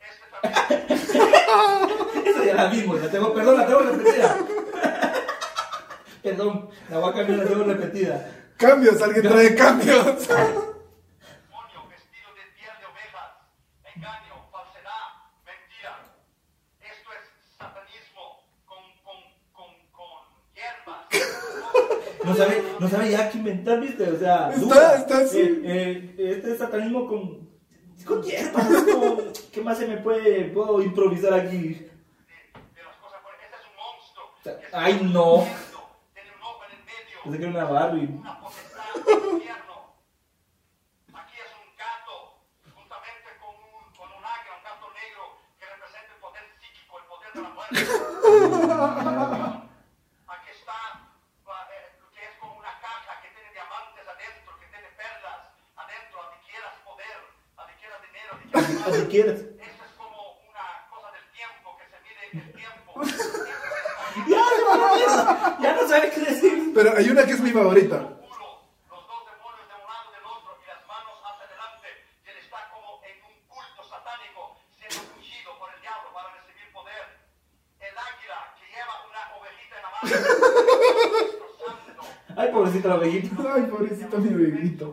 Este 0.00 0.24
también. 0.30 2.26
Esa 2.26 2.44
ya 2.44 2.54
la 2.54 2.66
vimos, 2.68 3.00
la 3.00 3.10
tengo, 3.10 3.34
perdón, 3.34 3.58
la 3.58 3.66
tengo 3.66 3.80
repetida. 3.80 4.36
Perdón, 6.22 6.70
la 6.90 6.98
voy 6.98 7.10
a 7.10 7.14
cambiar, 7.14 7.38
la 7.38 7.44
tengo 7.46 7.64
repetida. 7.64 8.30
Cambios, 8.58 9.00
alguien 9.02 9.26
trae 9.26 9.54
cambios. 9.54 10.28
demonio 10.28 11.88
vestido 11.88 12.28
de 12.36 12.44
piel 12.54 12.74
de 12.78 12.86
ovejas, 12.86 13.30
engaño, 13.94 14.34
falsedad, 14.52 15.32
mentira. 15.46 15.92
Esto 16.80 17.08
es 17.16 17.24
satanismo 17.56 18.44
con, 18.66 18.84
con, 19.02 19.16
con, 19.56 19.70
con 19.96 20.20
hierbas. 20.54 21.08
No 22.24 22.34
sabe, 22.34 22.62
no 22.78 22.88
sabe 22.88 23.10
ya 23.10 23.30
qué 23.30 23.38
inventar, 23.38 23.80
¿viste? 23.80 24.04
O 24.10 24.18
sea, 24.18 24.50
Está- 24.50 24.60
duda. 24.60 24.96
está 24.96 25.18
así. 25.18 25.40
Eh, 25.64 26.14
eh, 26.18 26.32
este 26.36 26.56
satanismo 26.58 27.06
con. 27.06 27.48
con 28.06 28.22
hierbas. 28.22 28.66
con- 28.66 29.32
¿Qué 29.52 29.60
más 29.62 29.78
se 29.78 29.86
me 29.86 29.96
puede. 29.98 30.44
puedo 30.50 30.82
improvisar 30.82 31.32
aquí? 31.34 31.56
De, 31.58 31.74
de 31.74 32.82
las 32.84 32.96
cosas 32.96 33.20
por 33.22 33.32
Este 33.34 33.56
es 33.56 33.64
un 33.68 33.76
monstruo. 33.76 34.24
Ay, 34.72 34.94
no. 35.12 35.38
viviendo, 35.38 35.80
Tiene 36.14 36.30
un 36.36 36.42
ojo 36.42 36.60
en 36.66 36.72
el 36.78 36.84
medio. 36.84 37.16
Pensé 37.24 37.38
que 37.38 37.44
era 37.44 37.52
una 37.52 37.64
Barbie. 37.64 38.06
Una 38.20 38.40
potestad 38.40 38.94
del 39.06 39.32
infierno. 39.40 39.76
Aquí 41.14 41.36
es 41.40 41.50
un 41.56 41.68
gato, 41.80 42.14
juntamente 42.76 43.28
con 43.40 43.54
un, 43.56 43.82
con 43.96 44.08
un 44.12 44.22
águila, 44.24 44.54
un 44.60 44.64
gato 44.68 44.86
negro 44.92 45.24
que 45.58 45.64
representa 45.66 46.12
el 46.14 46.20
poder 46.20 46.44
psíquico, 46.60 46.92
el 47.00 47.06
poder 47.08 47.30
de 47.32 47.40
la 47.40 47.50
muerte. 47.56 47.80
Aquí 50.30 50.50
está, 50.54 50.78
va, 51.44 51.58
eh, 51.74 51.90
que 52.14 52.22
es 52.24 52.34
como 52.40 52.54
una 52.56 52.72
caja 52.80 53.20
que 53.20 53.28
tiene 53.34 53.50
diamantes 53.52 54.06
adentro, 54.08 54.50
que 54.62 54.66
tiene 54.72 54.88
perlas 54.96 55.42
adentro, 55.76 56.16
adquieras 56.24 56.76
poder, 56.86 57.18
adquieras 57.60 58.00
Si 58.70 59.06
quieres. 59.06 59.40
Esto 59.40 59.84
es 59.84 59.92
como 59.98 60.38
una 60.46 60.86
cosa 60.90 61.10
del 61.10 61.26
tiempo, 61.34 61.76
que 61.78 61.86
se 61.90 61.98
mide 62.06 62.22
el 62.32 62.52
tiempo. 62.52 62.90
Ya, 64.28 64.42
ya, 64.42 65.58
ya 65.62 65.74
no 65.76 65.88
sabe 65.88 66.10
qué 66.10 66.20
decir. 66.20 66.72
Pero 66.74 66.96
hay 66.96 67.08
una 67.10 67.24
que 67.24 67.32
es 67.32 67.40
mi 67.40 67.50
favorita. 67.50 67.96
Culo, 67.98 68.66
los 68.90 69.02
dos 69.06 69.22
demonios 69.30 69.66
de 69.70 69.74
un 69.78 69.86
lado 69.86 70.10
y 70.10 70.12
del 70.18 70.26
otro 70.26 70.50
y 70.58 70.66
las 70.66 70.82
manos 70.86 71.14
hacia 71.22 71.46
adelante. 71.46 71.88
Y 72.26 72.28
él 72.28 72.36
está 72.42 72.58
como 72.74 73.00
en 73.06 73.16
un 73.22 73.34
culto 73.46 73.82
satánico, 73.86 74.58
siendo 74.74 74.98
ungido 75.14 75.50
por 75.62 75.70
el 75.72 75.80
diablo 75.80 76.10
para 76.12 76.34
recibir 76.34 76.68
poder. 76.74 77.06
El 77.78 77.94
águila 77.94 78.38
que 78.58 78.66
lleva 78.66 78.94
una 79.06 79.22
ovejita 79.38 79.74
en 79.78 79.84
la 79.86 79.90
mano, 79.94 80.10
destrozándolo. 80.10 82.02
Ay, 82.34 82.48
pobrecito 82.50 82.86
la 82.90 82.96
ovejita. 82.98 83.30
Ay, 83.54 83.62
pobrecito 83.70 84.14
mi 84.18 84.30
bebito. 84.34 84.86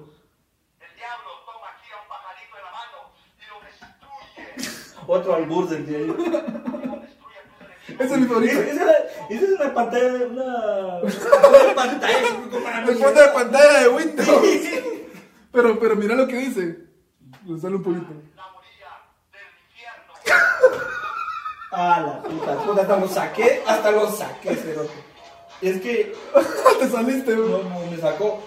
Otro 5.18 5.36
albur 5.36 5.68
tus 5.68 5.78
enemigos. 5.78 6.18
Esa 7.88 8.14
es 8.16 8.20
mi 8.20 8.28
favorita. 8.28 8.60
Esa, 8.60 8.92
es 9.30 9.42
una 9.60 9.74
pantalla, 9.74 10.26
una, 10.30 11.00
una 11.00 11.76
pantalla 11.76 12.18
El 12.88 12.96
fondo 12.98 13.22
de 13.22 13.28
pantalla 13.30 13.80
de 13.80 13.90
Windows. 13.90 14.48
Pero, 15.52 15.80
pero 15.80 15.96
mira 15.96 16.16
lo 16.16 16.28
que 16.28 16.38
dice. 16.38 16.78
Le 17.46 17.60
sale 17.60 17.76
un 17.76 17.84
poquito. 17.84 18.14
La 18.36 18.46
orilla 18.48 18.92
del 19.32 19.48
infierno. 19.64 20.14
Ah, 21.72 22.02
la 22.06 22.22
puta, 22.24 22.58
puta, 22.64 22.82
hasta 22.82 22.98
lo 22.98 23.08
saqué, 23.08 23.64
hasta 23.66 23.92
lo 23.92 24.12
saqué, 24.12 24.56
cerote. 24.56 24.94
Es 25.62 25.82
que, 25.82 26.16
Te 26.80 26.90
saliste, 26.90 27.36
no, 27.36 27.44
bro. 27.44 27.64
no, 27.64 27.92
me 27.92 27.98
sacó. 27.98 28.44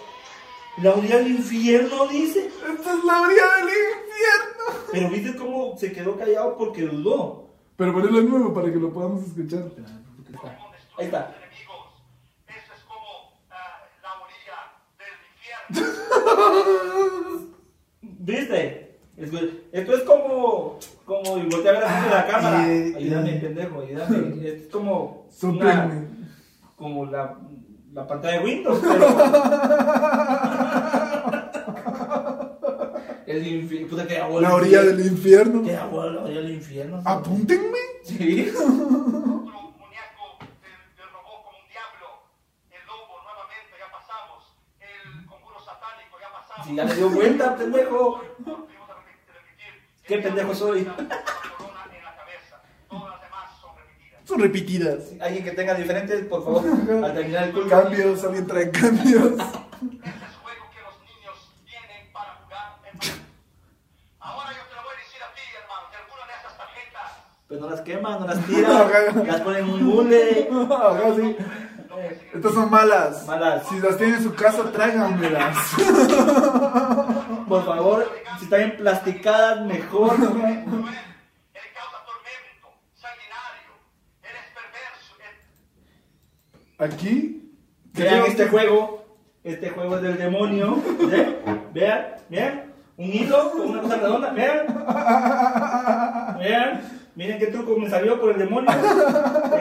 La 0.83 0.93
orilla 0.93 1.17
del 1.19 1.29
infierno, 1.33 2.07
dice. 2.07 2.47
Esta 2.47 2.95
es 2.95 3.05
la 3.05 3.21
orilla 3.23 3.43
del 3.57 3.69
infierno. 3.69 4.00
Pero 4.93 5.09
viste 5.11 5.37
cómo 5.37 5.77
se 5.77 5.93
quedó 5.93 6.17
callado 6.17 6.57
porque 6.57 6.83
dudó. 6.83 7.49
Pero 7.77 7.93
ponelo 7.93 8.21
nuevo 8.23 8.53
para 8.53 8.73
que 8.73 8.79
lo 8.79 8.93
podamos 8.93 9.25
escuchar. 9.25 9.65
Ahí 10.99 11.07
está. 11.07 11.35
Eso 12.47 12.73
es 12.75 12.81
como 12.85 13.33
ah, 13.51 13.87
la 14.03 14.11
orilla 14.21 14.59
del 14.99 15.15
infierno. 15.33 15.81
¿Viste? 18.19 18.91
Esto 19.73 19.95
es 19.95 20.03
como, 20.05 20.79
como, 21.05 21.37
y 21.39 21.43
volteé 21.43 21.69
a 21.69 21.73
ver 21.73 21.83
de 21.83 22.11
la 22.11 22.27
cámara. 22.27 22.63
Ay, 22.63 22.95
Ayúdame, 22.97 23.31
ay. 23.31 23.39
pendejo, 23.41 23.81
ayúdame. 23.81 24.47
Es 24.49 24.67
como, 24.69 25.27
una, 25.43 26.07
como 26.77 27.05
la, 27.05 27.37
la 27.93 28.07
pantalla 28.07 28.39
de 28.39 28.45
Windows, 28.45 28.79
pero... 28.81 29.07
El 33.31 33.47
infierno, 33.47 33.89
puta 33.89 34.07
que 34.09 34.19
agua. 34.19 34.41
La 34.41 34.55
orilla 34.55 34.83
del 34.83 35.07
infierno. 35.07 35.63
Que 35.63 35.77
agua, 35.77 36.07
la 36.07 36.23
orilla 36.23 36.41
del 36.41 36.51
infierno. 36.51 37.03
Apúntenme. 37.05 37.79
Sí. 38.03 38.51
Otro 38.51 38.67
muñeco 38.69 40.25
del, 40.41 40.75
del 40.97 41.09
robot 41.13 41.45
como 41.45 41.59
un 41.59 41.69
diablo. 41.71 42.07
El 42.71 42.87
lobo 42.87 43.23
nuevamente, 43.23 43.73
ya 43.79 43.89
pasamos. 43.93 44.57
El 44.81 45.27
conjuro 45.27 45.61
satánico, 45.61 46.17
ya 46.21 46.33
pasamos. 46.33 46.67
Si 46.67 46.75
ya 46.75 46.85
le 46.85 46.95
dio 46.97 47.09
vuelta, 47.11 47.57
pendejo. 47.59 48.21
¿Qué 50.05 50.19
pendejo 50.19 50.55
soy? 50.55 50.89
Son 54.25 54.41
repetidas. 54.41 55.13
Alguien 55.21 55.45
que 55.45 55.53
tenga 55.53 55.75
diferentes, 55.75 56.25
por 56.27 56.45
favor, 56.45 56.65
al 57.05 57.15
terminar 57.15 57.45
el 57.45 57.53
culto. 57.53 57.69
Cambios, 57.69 58.25
alguien 58.25 58.47
trae 58.47 58.71
cambios. 58.73 59.33
Pues 67.51 67.61
no 67.61 67.69
las 67.69 67.81
queman, 67.81 68.21
no 68.21 68.27
las 68.29 68.47
tiran, 68.47 69.27
las 69.27 69.41
ponen 69.41 69.65
en 69.65 69.71
un 69.85 70.09
sí. 70.09 71.37
Estas 72.33 72.55
son 72.55 72.71
malas. 72.71 73.27
Malas. 73.27 73.67
Si 73.69 73.81
las 73.81 73.97
tienen 73.97 74.19
en 74.19 74.23
su 74.23 74.33
casa, 74.37 74.71
tráiganmelas. 74.71 75.57
Por 77.49 77.65
favor, 77.67 78.09
si 78.39 78.45
están 78.45 78.61
emplasticadas, 78.61 79.67
mejor. 79.67 80.13
Aquí. 86.79 87.53
Vean 87.95 88.27
este 88.27 88.47
juego. 88.47 89.05
Este 89.43 89.71
juego 89.71 89.97
es 89.97 90.03
del 90.03 90.19
demonio. 90.19 90.81
¿Ve? 91.01 91.43
Vean, 91.75 92.15
vean. 92.29 92.73
Un 92.97 93.07
hilo 93.13 93.51
con 93.51 93.71
una 93.71 93.83
cosa 93.83 93.97
redonda. 93.97 94.31
Vean. 94.31 94.67
Vean. 96.39 97.00
Miren 97.17 97.39
qué 97.39 97.47
truco 97.49 97.77
me 97.77 97.89
salió 97.91 98.21
por 98.21 98.33
el 98.33 98.39
demonio. 98.39 98.71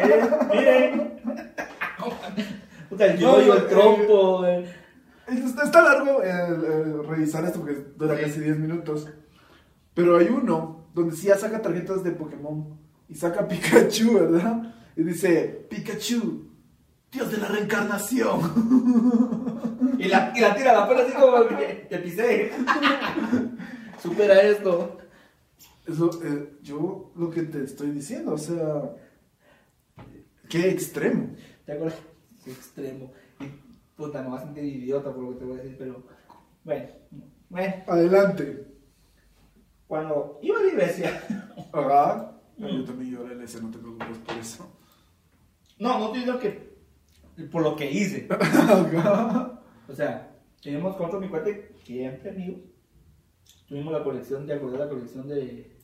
Eh, 0.01 0.29
miren. 0.53 1.19
Puta, 2.89 3.05
el 3.05 3.17
yoyo, 3.19 3.53
el 3.55 3.67
trompo. 3.67 4.45
el- 4.45 4.65
Está, 5.27 5.63
está 5.65 5.81
largo 5.83 6.23
el, 6.23 6.63
el 6.63 7.07
revisar 7.07 7.45
esto 7.45 7.59
porque 7.59 7.75
dura 7.95 8.19
casi 8.19 8.39
10 8.39 8.57
minutos. 8.57 9.07
Pero 9.93 10.17
hay 10.17 10.27
uno 10.27 10.87
donde 10.95 11.15
sí 11.15 11.27
ya 11.27 11.37
saca 11.37 11.61
tarjetas 11.61 12.03
de 12.03 12.11
Pokémon. 12.11 12.79
Y 13.07 13.15
saca 13.15 13.47
Pikachu, 13.47 14.13
¿verdad? 14.13 14.73
Y 14.95 15.03
dice, 15.03 15.67
Pikachu, 15.69 16.49
Dios 17.11 17.31
de 17.31 17.37
la 17.37 17.47
reencarnación. 17.47 18.39
Y 19.99 20.05
la, 20.07 20.31
y 20.35 20.39
la 20.39 20.55
tira 20.55 20.71
a 20.71 20.79
la 20.81 20.85
puerta 20.87 21.03
así 21.03 21.13
como 21.13 21.45
que 21.47 21.87
te 21.89 21.97
pisé. 21.99 22.51
Supera 24.01 24.41
esto. 24.41 24.97
Eh, 25.89 26.57
yo 26.61 27.11
lo 27.15 27.29
que 27.29 27.43
te 27.43 27.63
estoy 27.63 27.91
diciendo, 27.91 28.33
o 28.33 28.37
sea, 28.37 28.95
qué 30.47 30.69
extremo. 30.69 31.35
¿Te 31.65 31.73
acuerdas? 31.73 31.99
Qué 32.43 32.51
extremo. 32.51 33.11
Y 33.39 33.45
puta, 33.95 34.21
me 34.21 34.29
vas 34.29 34.41
a 34.41 34.45
sentir 34.45 34.63
idiota 34.63 35.13
por 35.13 35.23
lo 35.23 35.31
que 35.31 35.39
te 35.39 35.45
voy 35.45 35.59
a 35.59 35.61
decir, 35.61 35.77
pero. 35.77 36.03
Bueno, 36.63 36.89
bueno. 37.49 37.73
Adelante. 37.87 38.67
Cuando 39.87 40.39
iba 40.41 40.59
a 40.59 40.63
la 40.63 40.67
iglesia, 40.67 41.23
Ajá. 41.73 42.35
Yo 42.57 42.83
también 42.83 43.11
lloré 43.11 43.43
ese, 43.43 43.61
no 43.61 43.71
te 43.71 43.77
preocupes 43.77 44.17
por 44.17 44.37
eso. 44.37 44.69
No, 45.79 45.97
no 45.97 46.05
estoy 46.05 46.19
diciendo 46.19 46.39
que 46.41 47.47
por 47.47 47.63
lo 47.63 47.75
que 47.75 47.89
hice. 47.89 48.27
O 49.89 49.95
sea, 49.95 50.39
teníamos 50.61 50.95
con 50.95 51.19
mi 51.19 51.27
cuate, 51.29 51.73
siempre 51.83 52.29
amigos. 52.29 52.61
Tuvimos 53.67 53.91
la 53.91 54.03
colección, 54.03 54.45
¿te 54.45 54.53
acuerdas 54.53 54.81
la 54.81 54.89
colección 54.89 55.27
de 55.27 55.78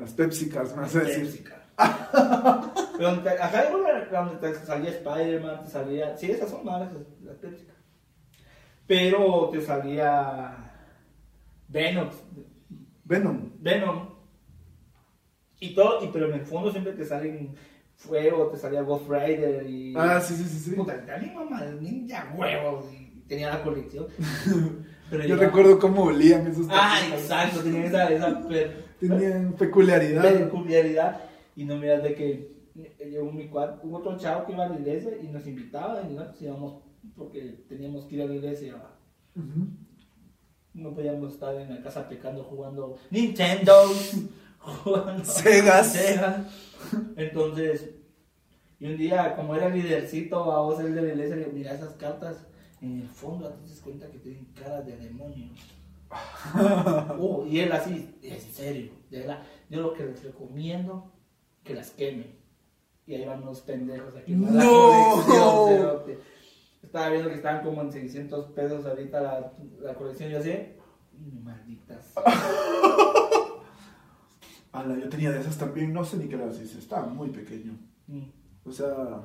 Las 0.00 0.12
pepsicas, 0.12 0.74
me 0.74 0.82
vas 0.82 0.96
a 0.96 1.00
decir. 1.00 1.44
Pero 2.96 3.10
donde 3.10 3.30
te- 3.30 3.42
acá 3.42 3.70
donde 3.70 4.34
te 4.36 4.54
salía 4.66 4.90
Spider-Man, 4.90 5.64
te 5.64 5.70
salía. 5.70 6.16
Sí, 6.16 6.30
esas 6.30 6.50
son 6.50 6.64
malas, 6.64 6.90
las 7.22 7.36
Pepsica. 7.36 7.72
Pero 8.86 9.48
te 9.52 9.60
salía 9.62 10.56
Venom, 11.68 12.08
Venom. 13.04 13.50
Venom. 13.60 14.08
Y 15.60 15.74
todo, 15.74 16.02
y, 16.04 16.08
pero 16.08 16.26
en 16.28 16.40
el 16.40 16.46
fondo 16.46 16.70
siempre 16.72 16.92
te 16.94 17.04
salen 17.04 17.54
Fuego, 17.96 18.48
te 18.48 18.56
salía 18.58 18.80
Ghost 18.82 19.08
Rider 19.08 19.66
y. 19.68 19.94
Ah, 19.96 20.20
sí, 20.20 20.34
sí, 20.34 20.44
sí, 20.44 20.58
sí. 20.58 20.70
Puta, 20.72 21.02
mi 21.22 21.30
mamá, 21.30 21.62
ninja 21.80 22.32
huevos, 22.34 22.86
y 22.92 23.20
tenía 23.28 23.50
la 23.50 23.62
colección. 23.62 24.06
Pero 25.10 25.24
Yo 25.26 25.36
recuerdo 25.36 25.76
cómo 25.78 26.04
olían 26.04 26.46
esos 26.46 26.66
Ah, 26.70 27.00
exacto, 27.12 27.60
tenían 27.62 27.84
esa, 27.86 28.08
esa 28.10 28.46
per- 28.48 28.89
Tenían 29.00 29.54
peculiaridad. 29.54 30.22
peculiaridad. 30.22 31.20
Y 31.56 31.64
no 31.64 31.76
miras 31.76 32.02
de 32.02 32.14
que 32.14 32.60
llegó 32.98 33.32
mi 33.32 33.48
cuarto, 33.48 33.86
hubo 33.86 33.98
otro 33.98 34.16
chavo 34.16 34.46
que 34.46 34.52
iba 34.52 34.64
a 34.64 34.68
la 34.68 34.78
iglesia 34.78 35.12
y 35.20 35.26
nos 35.28 35.46
invitaba 35.46 36.02
y 36.02 36.14
nosotros 36.14 36.42
íbamos 36.42 36.82
porque 37.16 37.64
teníamos 37.68 38.04
que 38.04 38.16
ir 38.16 38.22
a 38.22 38.26
la 38.26 38.34
iglesia. 38.34 38.76
No 40.72 40.94
podíamos 40.94 41.34
estar 41.34 41.54
en 41.56 41.74
la 41.74 41.82
casa 41.82 42.08
pecando 42.08 42.44
jugando 42.44 42.96
Nintendo, 43.10 43.72
jugando 44.58 45.24
Segas. 45.24 45.92
Segas. 45.92 46.46
Entonces, 47.16 47.90
y 48.78 48.86
un 48.86 48.96
día, 48.96 49.34
como 49.36 49.54
era 49.54 49.68
lidercito, 49.68 50.50
a 50.52 50.62
vos 50.62 50.80
el 50.80 50.94
de 50.94 51.02
la 51.02 51.08
iglesia, 51.08 51.36
le 51.36 51.60
esas 51.60 51.94
cartas, 51.94 52.46
en 52.80 53.00
el 53.00 53.08
fondo 53.08 53.48
te 53.50 53.68
das 53.68 53.80
cuenta 53.80 54.10
que 54.10 54.18
tienen 54.18 54.46
caras 54.54 54.86
de 54.86 54.96
demonios. 54.96 55.58
Oh, 57.18 57.44
y 57.46 57.60
él 57.60 57.72
así, 57.72 58.18
en 58.22 58.40
serio, 58.40 58.90
de 59.10 59.20
verdad, 59.20 59.42
yo 59.68 59.80
lo 59.80 59.94
que 59.94 60.04
les 60.04 60.22
recomiendo, 60.24 61.12
que 61.62 61.74
las 61.74 61.90
quemen. 61.90 62.38
Y 63.06 63.14
ahí 63.14 63.24
van 63.24 63.42
unos 63.42 63.60
pendejos 63.60 64.14
aquí. 64.16 64.32
¡No! 64.34 65.20
Estaba 66.82 67.08
viendo 67.10 67.28
que 67.28 67.36
estaban 67.36 67.62
como 67.64 67.82
en 67.82 67.92
600 67.92 68.46
pesos 68.52 68.86
ahorita 68.86 69.20
la, 69.20 69.52
la 69.80 69.94
colección. 69.94 70.30
Yo 70.30 70.38
así, 70.38 70.52
"Mm, 71.18 71.44
malditas. 71.44 72.12
Ala, 74.72 74.96
yo 74.98 75.08
tenía 75.08 75.32
de 75.32 75.40
esas 75.40 75.58
también, 75.58 75.92
no 75.92 76.04
sé 76.04 76.16
ni 76.16 76.28
qué 76.28 76.36
las 76.36 76.60
hice, 76.60 76.78
estaba 76.78 77.06
muy 77.06 77.30
pequeño. 77.30 77.76
Mm. 78.06 78.22
O 78.64 78.70
sea, 78.72 79.20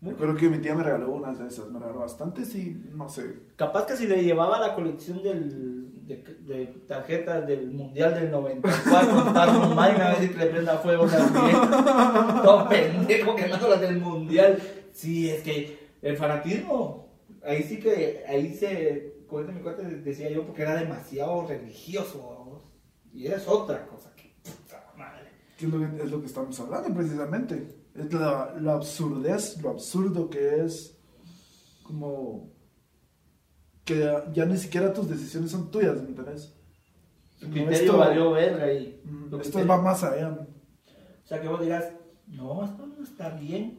me 0.00 0.10
acuerdo 0.10 0.34
que 0.34 0.48
mi 0.48 0.58
tía 0.58 0.74
me 0.74 0.82
regaló 0.82 1.12
unas 1.12 1.38
de 1.38 1.46
esas, 1.46 1.70
me 1.70 1.78
regaló 1.78 2.00
bastantes 2.00 2.52
y 2.56 2.70
no 2.92 3.08
sé. 3.08 3.36
Capaz 3.56 3.86
que 3.86 3.96
si 3.96 4.08
le 4.08 4.24
llevaba 4.24 4.58
la 4.58 4.74
colección 4.74 5.22
del, 5.22 5.79
de, 6.16 6.54
de 6.54 6.66
tarjetas 6.88 7.46
del 7.46 7.70
Mundial 7.70 8.14
del 8.14 8.30
94, 8.30 9.28
estar 9.28 9.48
un 9.56 9.74
máquina 9.74 10.10
a 10.10 10.18
ver 10.18 10.28
si 10.28 10.34
le 10.34 10.46
prenda 10.46 10.78
fuego 10.78 11.06
también. 11.06 11.56
Todo 12.42 12.68
pendejo 12.68 13.36
quemándolas 13.36 13.80
del 13.80 13.98
Mundial. 13.98 14.60
Sí, 14.92 15.30
es 15.30 15.42
que 15.42 15.78
el 16.02 16.16
fanatismo, 16.16 17.08
ahí 17.44 17.62
sí 17.62 17.78
que, 17.78 18.24
ahí 18.28 18.54
se, 18.54 19.24
con 19.28 19.44
eso 19.44 19.52
mi 19.52 19.60
cuate 19.60 19.82
decía 19.82 20.30
yo, 20.30 20.44
porque 20.44 20.62
era 20.62 20.74
demasiado 20.74 21.46
religioso. 21.46 22.36
vamos. 22.36 22.62
Y 23.12 23.26
es 23.26 23.46
otra 23.46 23.86
cosa 23.86 24.12
que, 24.16 24.34
puta 24.42 24.92
madre. 24.96 25.28
¿Qué 25.56 25.66
es 25.66 25.72
lo 25.72 25.78
que, 25.78 26.02
es 26.02 26.10
lo 26.10 26.20
que 26.20 26.26
estamos 26.26 26.58
hablando 26.58 26.94
precisamente? 26.94 27.76
Es 27.94 28.12
la, 28.12 28.56
la 28.60 28.74
absurdez, 28.74 29.60
lo 29.62 29.70
absurdo 29.70 30.28
que 30.30 30.64
es 30.64 30.96
como 31.82 32.59
que 33.94 34.22
ya 34.32 34.46
ni 34.46 34.56
siquiera 34.56 34.92
tus 34.92 35.08
decisiones 35.08 35.50
son 35.50 35.70
tuyas, 35.70 35.96
¿me 36.02 36.08
entiendes? 36.08 36.52
Su 37.38 37.46
Como 37.46 37.52
criterio 37.54 37.72
esto- 37.80 37.98
valió 37.98 38.30
verga 38.32 38.72
y... 38.72 39.00
Mm, 39.04 39.24
Esto 39.24 39.38
criterio- 39.38 39.66
va 39.68 39.80
más 39.82 40.02
allá. 40.04 40.28
O 40.30 41.26
sea, 41.26 41.40
que 41.40 41.48
vos 41.48 41.60
digas, 41.60 41.92
no, 42.26 42.64
esto 42.64 42.86
no 42.86 43.02
está 43.04 43.30
bien. 43.30 43.78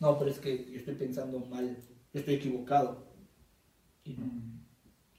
No, 0.00 0.18
pero 0.18 0.30
es 0.30 0.38
que 0.38 0.70
yo 0.70 0.78
estoy 0.78 0.94
pensando 0.94 1.40
mal, 1.40 1.76
yo 2.12 2.20
estoy 2.20 2.34
equivocado. 2.34 3.06
Y 4.04 4.14
no, 4.14 4.26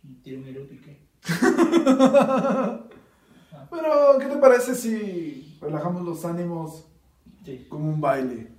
y 0.03 0.13
tiene 0.21 0.39
un 0.39 0.73
y 0.73 0.77
qué. 0.77 1.07
Pero, 3.69 4.17
¿qué 4.19 4.25
te 4.27 4.37
parece 4.37 4.75
si 4.75 5.57
relajamos 5.59 6.03
los 6.03 6.23
ánimos 6.25 6.85
Sí. 7.43 7.65
con 7.69 7.81
un 7.81 7.99
baile? 7.99 8.51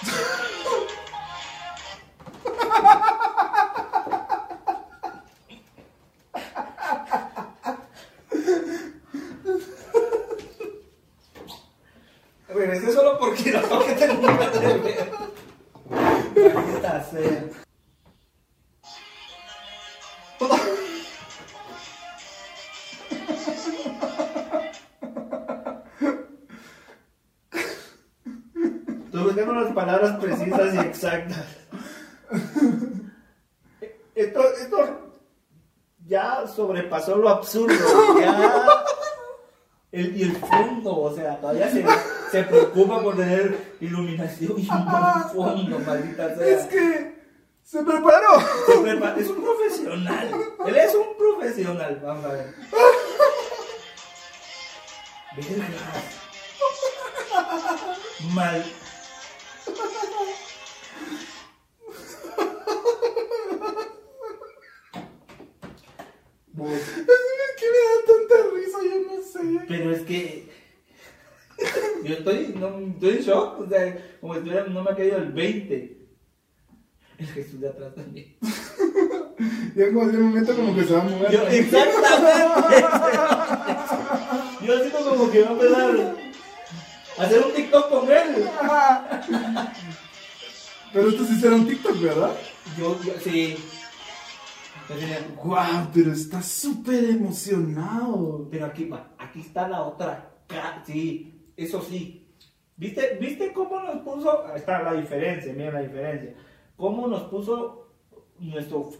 Regresé 12.78 12.96
solo 12.96 13.18
porque 13.18 13.50
lo 13.50 13.60
tengo 13.60 13.86
que 13.86 13.92
terminar 13.94 14.52
de. 14.52 15.10
Maldita 16.54 17.04
sea. 17.10 17.44
Las 29.48 29.72
palabras 29.72 30.16
precisas 30.20 30.74
y 30.74 30.78
exactas. 30.78 31.46
Esto, 34.14 34.40
esto 34.54 35.10
ya 36.06 36.46
sobrepasó 36.46 37.16
lo 37.16 37.28
absurdo. 37.28 37.74
Ya 38.20 38.62
y 39.90 40.22
el 40.22 40.36
fondo, 40.36 40.96
o 40.96 41.14
sea, 41.14 41.40
todavía 41.40 41.70
se, 41.70 41.84
se 42.30 42.42
preocupa 42.44 43.02
por 43.02 43.16
tener 43.16 43.76
iluminación 43.80 44.52
y 44.58 44.68
un 44.68 45.30
fondo, 45.32 45.78
maldita 45.80 46.34
sea. 46.36 46.46
Es 46.46 46.66
que 46.66 47.14
se 47.62 47.82
preparó. 47.82 48.40
Se 48.66 48.78
prepa- 48.78 49.16
es 49.18 49.28
un 49.28 49.42
profesional. 49.42 50.30
Él 50.66 50.76
es 50.76 50.94
un 50.94 51.16
profesional. 51.16 52.00
Vamos 52.02 52.24
a 52.24 52.28
ver. 52.32 52.54
Mal. 58.34 58.62
Vos- 66.52 66.68
¿Qué 67.58 67.66
me 67.70 67.78
da 67.78 67.96
tanta 68.06 68.36
risa? 68.54 68.78
Yo 68.82 69.16
no 69.16 69.22
sé. 69.22 69.64
Pero 69.68 69.92
es 69.92 70.02
que. 70.02 70.57
Yo 72.08 72.14
estoy, 72.14 72.54
no, 72.58 72.78
estoy 72.78 73.10
en 73.10 73.18
shock. 73.22 73.60
O 73.60 73.68
sea, 73.68 74.16
como 74.20 74.32
si 74.34 74.38
estuviera- 74.38 74.66
no 74.66 74.82
me 74.82 74.90
ha 74.90 74.96
caído 74.96 75.18
el 75.18 75.32
20. 75.32 75.98
El 77.18 77.26
Jesús 77.26 77.60
de 77.60 77.68
atrás 77.68 77.94
también. 77.94 78.36
Ya 79.76 79.84
en 79.84 79.94
cualquier 79.94 80.20
momento 80.20 80.52
como 80.56 80.74
que 80.74 80.82
se 80.82 80.92
va 80.94 81.00
a 81.00 81.04
mover. 81.04 81.30
Yo, 81.30 81.46
exactamente. 81.46 82.86
Yo 84.66 84.78
siento 84.80 84.98
como 85.10 85.30
que 85.30 85.42
va 85.42 85.48
a 85.50 85.52
empezar 85.52 86.16
a 87.18 87.22
hacer 87.22 87.44
un 87.46 87.54
TikTok 87.54 87.88
con 87.88 88.10
él. 88.10 88.48
Pero 90.92 91.08
estos 91.08 91.30
hicieron 91.30 91.68
TikTok, 91.68 92.00
¿verdad? 92.00 92.32
Yo, 92.76 93.00
yo 93.04 93.12
sí. 93.22 93.56
Yo 94.88 94.96
Guau, 95.44 95.88
pero 95.92 96.12
está 96.12 96.42
súper 96.42 97.04
emocionado. 97.04 98.48
Pero 98.50 98.66
aquí 98.66 98.86
va, 98.86 99.10
aquí 99.18 99.40
está 99.40 99.68
la 99.68 99.82
otra 99.82 100.30
cara. 100.46 100.82
Sí, 100.86 101.37
eso 101.58 101.82
sí. 101.82 102.24
¿Viste, 102.76 103.18
¿Viste 103.20 103.52
cómo 103.52 103.80
nos 103.82 103.96
puso? 104.02 104.46
Ahí 104.46 104.56
está 104.56 104.82
la 104.82 104.94
diferencia, 104.94 105.52
miren 105.52 105.74
la 105.74 105.80
diferencia. 105.82 106.34
¿Cómo 106.76 107.08
nos 107.08 107.24
puso 107.24 107.88
nuestro. 108.38 108.90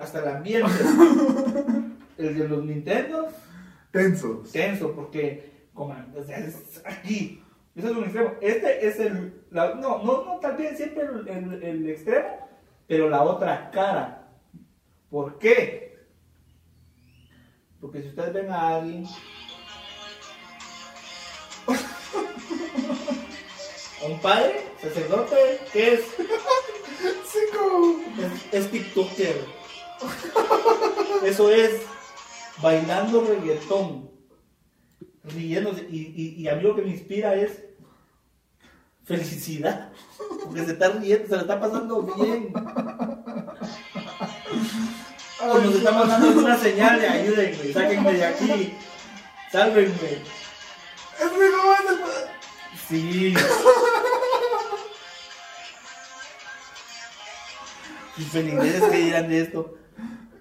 hasta 0.00 0.20
el 0.20 0.28
ambiente? 0.36 0.70
El 2.18 2.38
de 2.38 2.46
los 2.48 2.64
Nintendo, 2.64 3.28
Tensos. 3.90 4.50
tenso, 4.52 4.92
porque. 4.94 5.50
Como, 5.74 5.94
o 6.16 6.22
sea, 6.24 6.38
es 6.38 6.82
aquí. 6.84 7.42
Ese 7.74 7.86
es 7.90 7.96
un 7.96 8.04
extremo. 8.04 8.32
Este 8.42 8.86
es 8.86 9.00
el. 9.00 9.42
la- 9.50 9.74
no, 9.74 10.02
no, 10.04 10.24
no, 10.24 10.38
tal 10.40 10.56
vez 10.58 10.76
siempre 10.76 11.02
el, 11.04 11.26
el- 11.28 11.62
el 11.62 11.88
extremo, 11.90 12.48
pero 12.86 13.08
la 13.08 13.22
otra 13.22 13.70
cara. 13.70 14.28
¿Por 15.10 15.38
qué? 15.38 15.98
Porque 17.80 18.02
si 18.02 18.08
ustedes 18.08 18.32
ven 18.34 18.50
a 18.50 18.76
alguien. 18.76 19.04
Un 24.04 24.20
padre, 24.20 24.66
sacerdote, 24.80 25.60
que 25.72 25.94
es, 25.94 26.00
Sí, 27.32 27.38
como... 27.56 28.00
es, 28.52 28.64
es 28.64 28.70
TikToker. 28.70 29.44
Eso 31.24 31.50
es 31.50 31.80
bailando 32.60 33.24
reggaetón, 33.24 34.10
riéndose. 35.24 35.86
Y, 35.90 36.12
y, 36.14 36.42
y 36.42 36.48
a 36.48 36.56
mí 36.56 36.62
lo 36.62 36.74
que 36.76 36.82
me 36.82 36.90
inspira 36.90 37.34
es 37.34 37.62
felicidad. 39.04 39.90
Porque 40.44 40.64
se 40.64 40.72
está 40.72 40.90
riendo, 40.90 41.28
se 41.28 41.34
le 41.36 41.40
está 41.42 41.60
pasando 41.60 42.02
bien. 42.02 42.52
O 45.40 45.58
nos 45.58 45.74
está 45.74 45.90
mandando 45.90 46.40
una 46.40 46.56
señal 46.56 47.00
de 47.00 47.08
ayúdenme, 47.08 47.72
sáquenme 47.72 48.12
de 48.12 48.24
aquí, 48.24 48.74
sálvenme. 49.50 50.22
Es 51.20 51.32
mi. 51.32 52.31
Sí. 52.88 53.34
Sus 58.16 58.26
feligreses 58.26 58.82
que 58.84 58.96
dirán 58.96 59.28
de 59.28 59.40
esto. 59.40 59.74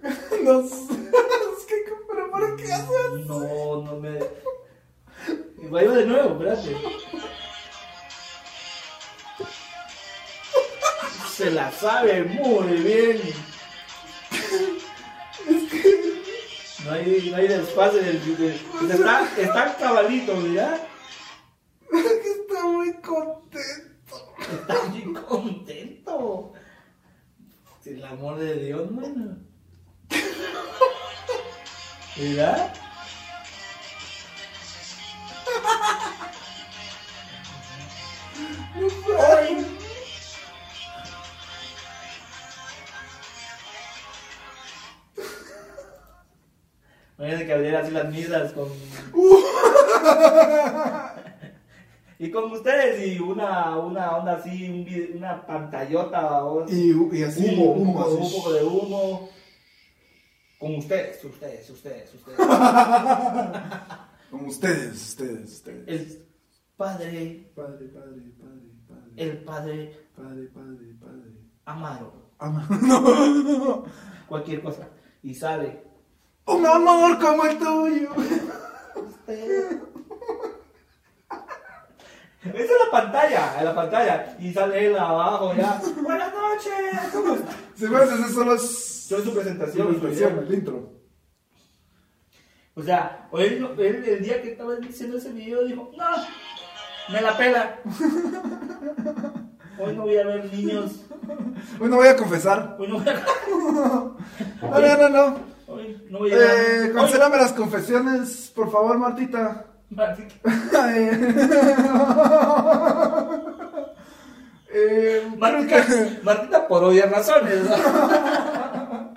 No 0.43 0.67
sé. 0.67 0.75
Es 0.75 1.65
que, 1.67 1.75
pero 2.09 2.31
¿por 2.31 2.55
qué 2.57 2.73
haces? 2.73 3.27
No, 3.27 3.83
no 3.83 3.95
me. 3.97 4.17
Vaya 5.69 5.91
de 5.91 6.05
nuevo, 6.07 6.31
espérate. 6.31 6.75
Se 11.31 11.51
la 11.51 11.71
sabe 11.71 12.23
muy 12.23 12.73
bien. 12.81 13.21
No 16.83 16.91
hay, 16.91 17.29
no 17.29 17.37
hay 17.37 17.47
desfase 17.47 18.01
del. 18.01 18.59
Está, 18.91 19.29
está 19.37 19.77
cabalito, 19.77 20.35
mira. 20.37 20.87
Que 21.91 21.99
está 21.99 22.65
muy 22.65 22.93
contento. 23.01 24.33
Está 24.39 24.85
bien 24.93 25.13
contento. 25.13 26.53
El 27.85 28.05
amor 28.05 28.37
de 28.37 28.55
Dios, 28.55 28.91
mano. 28.91 29.37
Ay, 39.19 39.65
Imagínate 47.17 47.45
que 47.45 47.53
abriera 47.53 47.79
así 47.81 47.91
las 47.91 48.11
misas 48.11 48.51
con. 48.53 48.69
y 52.23 52.29
con 52.29 52.51
ustedes 52.51 53.15
y 53.15 53.19
una, 53.19 53.77
una 53.77 54.17
onda 54.17 54.33
así, 54.35 54.69
un 54.69 55.17
una 55.17 55.45
pantallota 55.45 56.45
o 56.45 56.69
Y, 56.69 56.91
y 57.17 57.23
así, 57.23 57.45
humo, 57.55 57.71
humo, 57.73 58.01
así. 58.03 58.13
un 58.15 58.31
poco 58.31 58.53
de 58.53 58.63
humo. 58.63 59.29
Con 60.59 60.75
ustedes, 60.75 61.23
ustedes, 61.25 61.67
ustedes, 61.69 62.13
ustedes. 62.13 62.37
Como 64.29 64.47
ustedes, 64.47 64.93
ustedes, 65.09 65.51
ustedes. 65.53 65.87
El 65.87 66.27
padre, 66.77 67.51
Padre, 67.55 67.87
padre, 67.87 68.31
padre, 68.39 68.69
padre. 68.87 69.11
el 69.17 69.37
padre 69.43 69.97
Padre, 70.15 70.43
padre, 70.53 70.95
padre. 70.99 71.31
Amaro. 71.65 72.13
Ama- 72.37 72.67
No. 72.83 73.83
Cualquier 74.27 74.61
cosa. 74.61 74.87
Y 75.23 75.33
sale. 75.33 75.83
Un 76.45 76.65
amor 76.65 77.17
como 77.19 77.45
el 77.45 77.57
tuyo. 77.57 78.09
Usted. 78.95 79.79
Esa 82.43 82.57
es 82.59 82.69
la 82.85 82.91
pantalla, 82.91 83.59
en 83.59 83.65
la 83.65 83.75
pantalla. 83.75 84.35
Y 84.39 84.51
sale 84.53 84.87
él 84.87 84.97
abajo 84.97 85.53
ya. 85.55 85.79
Buenas 86.01 86.33
noches. 86.33 87.11
¿Cómo 87.13 87.35
está? 87.35 87.51
Se 87.75 87.87
me 87.89 87.97
hace 87.97 88.15
eso 88.15 88.29
solo 88.29 88.55
es. 88.55 89.11
En 89.11 89.23
su 89.23 89.33
presentación. 89.33 89.93
su 89.93 89.99
presentación, 89.99 90.45
el 90.47 90.53
intro. 90.53 90.89
O 92.75 92.81
sea, 92.81 93.27
él, 93.33 93.67
él 93.77 94.05
el 94.05 94.23
día 94.23 94.41
que 94.41 94.51
estaba 94.53 94.75
diciendo 94.75 95.17
ese 95.17 95.33
video 95.33 95.65
dijo, 95.65 95.91
no, 95.97 96.05
me 97.13 97.21
la 97.21 97.37
pela. 97.37 97.79
Hoy 99.77 99.95
no 99.95 100.03
voy 100.03 100.17
a 100.17 100.25
ver 100.25 100.45
niños. 100.53 100.91
Bueno, 101.77 101.97
voy 101.97 102.07
a 102.07 102.15
confesar. 102.15 102.77
Hoy 102.79 102.87
no 102.87 102.99
voy 102.99 103.09
a, 103.09 103.13
No, 104.61 104.79
no, 104.79 104.97
no, 104.97 105.09
no. 105.09 105.39
hoy 105.67 106.01
no 106.09 106.19
voy 106.19 106.31
a 106.31 106.37
ver. 106.37 106.49
Eh, 106.49 106.81
hoy- 106.87 106.93
cancélame 106.93 107.37
las 107.37 107.51
confesiones, 107.53 108.51
por 108.55 108.71
favor, 108.71 108.97
Martita. 108.97 109.65
Eh, 114.73 115.23
creo 115.27 115.37
Martita, 115.37 115.85
que- 115.85 116.19
Martita 116.23 116.65
por 116.67 116.83
obvias 116.85 117.11
razones. 117.11 117.69
¿no? 117.69 117.75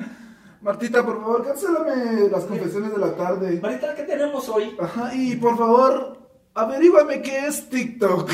Martita, 0.62 1.04
por 1.04 1.20
favor, 1.20 1.46
cancélame 1.46 2.28
las 2.28 2.42
confesiones 2.44 2.90
de 2.90 2.98
la 2.98 3.14
tarde. 3.14 3.60
Martita, 3.62 3.94
¿qué 3.94 4.02
tenemos 4.02 4.48
hoy? 4.48 4.76
Ajá, 4.80 5.14
y 5.14 5.36
por 5.36 5.56
favor, 5.56 6.18
averígame 6.54 7.22
qué 7.22 7.46
es 7.46 7.68
TikTok. 7.68 8.28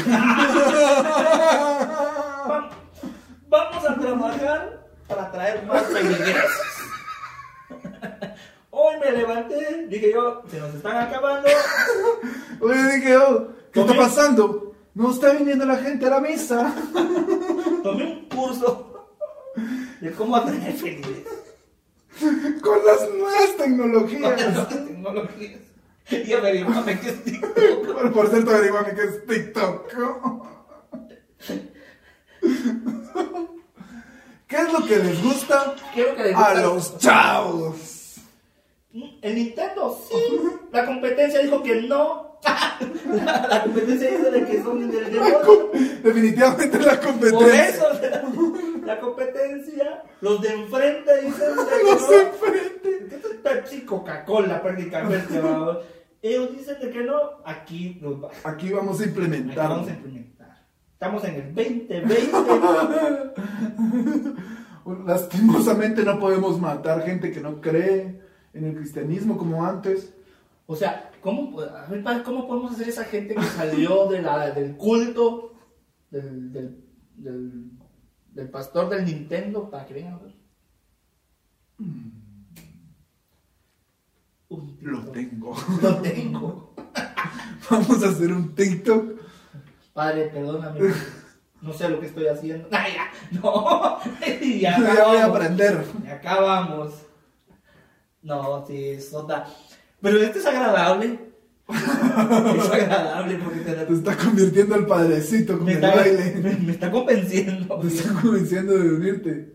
Va- 2.48 2.70
Vamos 3.50 3.84
a 3.90 3.94
trabajar 3.96 4.80
para 5.08 5.30
traer 5.32 5.66
más 5.66 5.82
feligreses. 5.82 6.84
Hoy 8.70 8.94
me 8.98 9.10
levanté, 9.12 9.79
dije 9.90 10.12
yo, 10.12 10.42
se 10.50 10.58
nos 10.60 10.74
están 10.74 10.96
acabando. 11.08 11.48
Oye, 12.60 12.94
dije 12.96 13.10
yo, 13.12 13.48
¿qué 13.72 13.80
está 13.80 13.94
pasando? 13.94 14.74
No 14.94 15.10
está 15.12 15.32
viniendo 15.32 15.64
la 15.66 15.76
gente 15.76 16.06
a 16.06 16.10
la 16.10 16.20
misa. 16.20 16.74
Tomé 17.82 18.04
un 18.04 18.28
curso 18.28 19.06
de 20.00 20.12
cómo 20.12 20.36
atraer 20.36 20.72
feligreses. 20.74 21.26
Con 22.62 22.78
las 22.84 23.08
nuevas 23.10 23.48
Con 23.50 23.56
tecnologías. 23.58 24.56
las 24.56 24.68
tecnologías. 24.68 25.60
Y 26.10 26.32
averiguame 26.32 26.98
qué 27.00 27.08
es 27.10 27.24
TikTok. 27.24 27.92
Por, 27.94 28.12
por 28.12 28.28
cierto, 28.30 28.50
averígame 28.50 28.94
qué 28.94 29.02
es 29.04 29.26
TikTok. 29.26 29.88
¿Qué 34.48 34.56
es 34.56 34.72
lo 34.72 34.84
que 34.86 34.96
les 34.96 35.22
gusta 35.22 35.76
Quiero 35.94 36.16
que 36.16 36.34
a 36.34 36.54
guste- 36.54 36.62
los 36.62 36.98
chavos? 36.98 37.76
El 38.92 39.34
Nintendo 39.34 39.96
sí. 40.08 40.40
La 40.72 40.84
competencia 40.86 41.40
dijo 41.40 41.62
que 41.62 41.82
no. 41.82 42.30
La, 43.50 43.62
competencia 43.64 44.10
dice 44.10 44.30
de 44.30 44.44
que 44.46 44.62
son 44.62 44.90
del 44.90 45.12
demonio. 45.12 45.70
Definitivamente 46.02 46.78
la 46.78 46.98
Por 46.98 47.10
competencia. 47.10 47.68
eso 47.68 47.86
la, 48.00 48.86
la 48.94 49.00
competencia, 49.00 50.02
los 50.22 50.40
de 50.40 50.48
enfrente 50.54 51.20
dicen 51.20 51.50
de 51.56 51.62
que 51.64 51.90
Los 51.90 52.00
no. 52.00 52.08
de 52.08 52.22
enfrente. 52.22 53.16
Es 53.16 53.36
Pepsi 53.42 53.80
Coca-Cola 53.82 54.62
prácticamente, 54.62 55.38
vamos. 55.38 55.78
Ellos 56.22 56.56
dicen 56.56 56.80
de 56.80 56.90
que 56.90 57.02
no, 57.04 57.16
aquí 57.44 57.98
nos 58.00 58.24
va. 58.24 58.30
Aquí 58.44 58.72
vamos 58.72 58.98
a 59.00 59.02
Aquí 59.02 59.10
implementar. 59.10 59.68
vamos 59.68 59.88
a 59.88 59.92
implementar. 59.92 60.66
Estamos 60.94 61.24
en 61.24 61.34
el 61.34 61.54
2020. 61.54 62.30
Lastimosamente 65.06 66.02
no 66.04 66.18
podemos 66.18 66.58
matar 66.58 67.02
gente 67.04 67.30
que 67.30 67.40
no 67.40 67.60
cree 67.60 68.20
en 68.52 68.64
el 68.64 68.74
cristianismo 68.76 69.36
como 69.36 69.64
antes. 69.64 70.14
O 70.66 70.76
sea, 70.76 71.10
¿cómo, 71.20 71.56
padre, 71.56 72.22
¿cómo 72.24 72.46
podemos 72.46 72.72
hacer 72.72 72.88
esa 72.88 73.04
gente 73.04 73.34
que 73.34 73.42
salió 73.42 74.06
de 74.08 74.22
la, 74.22 74.50
del 74.50 74.76
culto 74.76 75.54
del, 76.10 76.52
del, 76.52 76.84
del, 77.16 77.70
del 78.32 78.48
pastor 78.50 78.88
del 78.88 79.04
Nintendo 79.04 79.68
para 79.70 79.86
que 79.86 79.94
vengan 79.94 80.14
a 80.14 80.18
ver? 80.18 80.34
Un 84.48 84.78
Lo 84.80 85.00
tengo. 85.10 85.54
Lo 85.82 85.96
tengo. 85.96 86.74
Vamos 87.70 88.02
a 88.02 88.08
hacer 88.08 88.32
un 88.32 88.54
TikTok. 88.54 89.20
Padre, 89.92 90.26
perdóname. 90.28 90.80
No 91.62 91.72
sé 91.72 91.88
lo 91.88 92.00
que 92.00 92.06
estoy 92.06 92.26
haciendo. 92.26 92.68
Ay, 92.72 92.94
ya, 92.94 93.10
no. 93.40 93.98
Ya 94.60 94.78
voy 94.78 94.86
a 94.86 94.92
acabamos. 94.92 95.36
aprender. 95.36 95.84
Y 96.04 96.08
acá 96.08 96.40
vamos. 96.40 96.94
No, 98.22 98.64
sí, 98.66 98.90
es 98.90 99.12
otra. 99.14 99.46
Pero 100.00 100.18
esto 100.22 100.38
es 100.38 100.46
agradable. 100.46 101.30
es 101.70 102.70
agradable 102.70 103.38
porque 103.42 103.60
te, 103.60 103.72
Te 103.72 103.92
está 103.92 104.16
convirtiendo 104.16 104.74
el 104.74 104.86
padrecito 104.86 105.56
con 105.56 105.66
me, 105.66 105.72
el 105.72 105.84
está, 105.84 105.96
baile. 105.96 106.34
me, 106.42 106.56
me 106.56 106.72
está 106.72 106.90
convenciendo. 106.90 107.80
Te 107.80 107.86
está 107.88 108.12
convenciendo 108.20 108.76
de 108.76 108.88
unirte. 108.88 109.52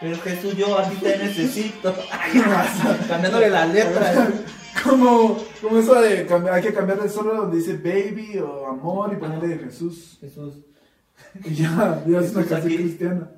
Pero 0.00 0.16
Jesús, 0.18 0.56
yo 0.56 0.78
a 0.78 0.88
ti 0.88 0.96
te 0.96 1.18
necesito. 1.18 1.94
Cambiándole 3.08 3.50
la 3.50 3.66
letra. 3.66 4.28
Como, 4.82 5.36
como 5.60 5.78
eso 5.78 6.00
de 6.00 6.24
cambiar, 6.26 6.54
hay 6.54 6.62
que 6.62 6.72
cambiarle 6.72 7.08
solo 7.08 7.34
donde 7.34 7.58
dice 7.58 7.76
baby 7.76 8.38
o 8.38 8.66
amor 8.66 9.12
y 9.12 9.16
ponerle 9.16 9.48
de 9.48 9.58
Jesús. 9.58 10.16
Jesús, 10.20 10.54
Y 11.44 11.54
ya, 11.54 12.02
ya 12.06 12.18
es 12.20 12.32
una 12.32 12.42
Jesús 12.42 12.48
canción 12.48 12.72
aquí. 12.72 12.76
cristiana. 12.76 13.30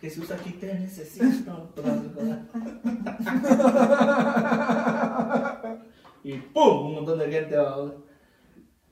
Jesús, 0.00 0.30
aquí 0.30 0.50
te 0.52 0.74
necesito. 0.74 1.72
y 6.24 6.36
¡pum! 6.38 6.86
Un 6.86 6.94
montón 6.94 7.18
de 7.18 7.30
gente 7.30 7.56
va. 7.56 7.92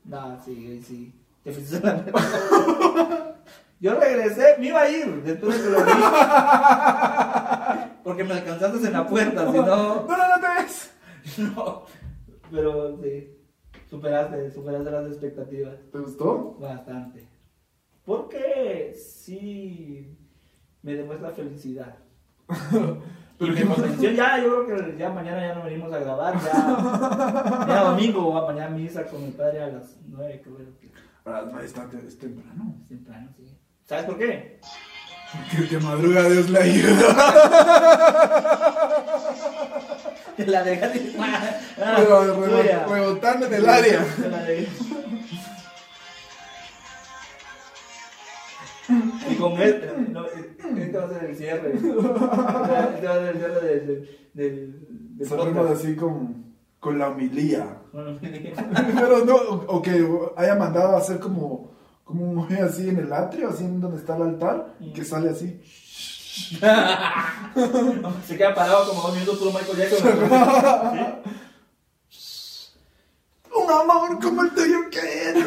No, 0.05 0.38
sí, 0.45 0.82
sí. 0.86 1.14
Te 1.43 1.53
fuiste 1.53 1.76
a 1.78 1.80
la 1.80 1.95
mierda. 2.03 3.36
Yo 3.80 3.99
regresé, 3.99 4.57
me 4.59 4.66
iba 4.68 4.82
a 4.82 4.91
ir 4.91 5.22
después 5.22 5.57
de 5.57 5.62
que 5.64 5.70
lo 5.70 5.84
vi. 5.84 5.91
Porque 8.05 8.24
me 8.24 8.34
alcanzaste 8.34 8.86
en 8.86 8.93
la 8.93 9.07
puerta, 9.07 9.51
si 9.51 9.59
no. 9.59 9.64
No, 9.66 10.07
no, 10.07 10.16
no 10.16 10.41
te 10.41 10.62
ves. 10.62 10.91
No. 11.38 11.84
Pero 12.51 12.99
sí, 13.01 13.30
superaste, 13.88 14.51
superaste 14.51 14.91
las 14.91 15.07
expectativas. 15.07 15.74
¿Te 15.93 15.99
gustó? 15.99 16.57
Bastante. 16.59 17.28
Porque 18.11 18.92
sí 18.96 20.16
me 20.82 20.94
demuestra 20.94 21.30
felicidad. 21.30 21.94
Y 23.42 23.48
mi 23.52 23.61
emoción, 23.61 24.14
ya, 24.14 24.36
yo 24.42 24.66
creo 24.66 24.84
que 24.84 24.98
ya 24.98 25.08
mañana 25.08 25.40
ya 25.40 25.54
no 25.54 25.62
venimos 25.64 25.90
a 25.94 25.98
grabar, 25.98 26.34
ya, 26.44 27.64
ya 27.68 27.84
domingo, 27.84 28.34
va 28.34 28.44
mañana 28.52 28.76
misa 28.76 29.06
con 29.06 29.24
mi 29.24 29.30
padre 29.30 29.62
a 29.62 29.68
las 29.68 29.96
9, 30.08 30.42
creo 30.44 30.56
que 30.58 30.90
Ahora 31.24 31.62
es 31.64 31.72
temprano. 31.72 32.74
es 32.82 32.88
temprano, 32.88 33.28
sí. 33.38 33.56
¿Sabes 33.86 34.04
por 34.04 34.18
qué? 34.18 34.61
Que 35.56 35.62
te 35.62 35.78
madruga 35.78 36.28
Dios 36.28 36.50
le 36.50 36.58
ayuda. 36.58 37.14
La 40.46 40.62
de 40.62 40.76
Gati. 40.76 41.16
Pero 41.76 42.34
tuya. 42.34 42.84
rebo- 42.86 42.92
rebotando 42.92 43.46
en 43.46 43.54
el 43.54 43.68
área. 43.68 44.04
La 44.30 44.42
Y 49.30 49.34
con 49.36 49.52
él, 49.60 50.08
no, 50.12 50.24
este 50.26 50.98
va 50.98 51.04
a 51.04 51.08
ser 51.08 51.24
el 51.30 51.36
cierre. 51.36 51.72
Este 51.76 51.88
va 51.92 53.14
a 53.14 53.18
ser 53.18 53.28
el 53.28 53.36
cierre 53.36 53.60
del, 53.60 53.86
del, 53.86 54.08
del, 54.34 54.86
del 55.18 55.28
Salimos 55.28 55.52
podcast. 55.66 55.84
así 55.84 55.96
con, 55.96 56.44
con 56.78 56.98
la 56.98 57.08
homilía. 57.08 57.78
Bueno, 57.92 58.18
Pero 58.94 59.24
no, 59.24 59.34
o, 59.36 59.82
que 59.82 60.06
haya 60.36 60.54
mandado 60.54 60.94
a 60.96 60.98
hacer 60.98 61.18
como, 61.18 61.70
como 62.04 62.24
un 62.24 62.34
mujer 62.36 62.62
así 62.64 62.88
en 62.88 62.98
el 62.98 63.12
atrio, 63.12 63.48
así 63.50 63.64
en 63.64 63.80
donde 63.80 63.98
está 63.98 64.16
el 64.16 64.22
altar, 64.22 64.74
Mm. 64.80 64.92
que 64.92 65.04
sale 65.04 65.30
así. 65.30 65.60
Se 68.26 68.36
queda 68.36 68.54
parado 68.54 68.88
como 68.88 69.02
dos 69.02 69.12
minutos 69.14 69.38
puro 69.38 69.50
Michael 69.50 69.76
Jackson. 69.76 70.08
Un 73.52 73.70
amor 73.70 74.18
como 74.22 74.42
el 74.42 74.50
tuyo 74.54 74.78
que 74.90 74.98
es. 75.00 75.44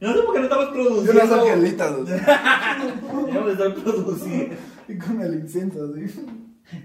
No 0.00 0.14
sé 0.14 0.22
por 0.22 0.32
qué 0.34 0.38
no 0.40 0.44
estamos 0.46 0.68
Y 0.68 0.72
produciendo. 0.72 1.12
unas 1.12 1.32
angelitas 1.32 2.06
Debemos 2.06 3.46
de 3.46 3.52
estar 3.52 3.74
produciendo. 3.74 4.56
y 4.88 4.98
con 4.98 5.20
el 5.20 5.34
incienso. 5.34 5.94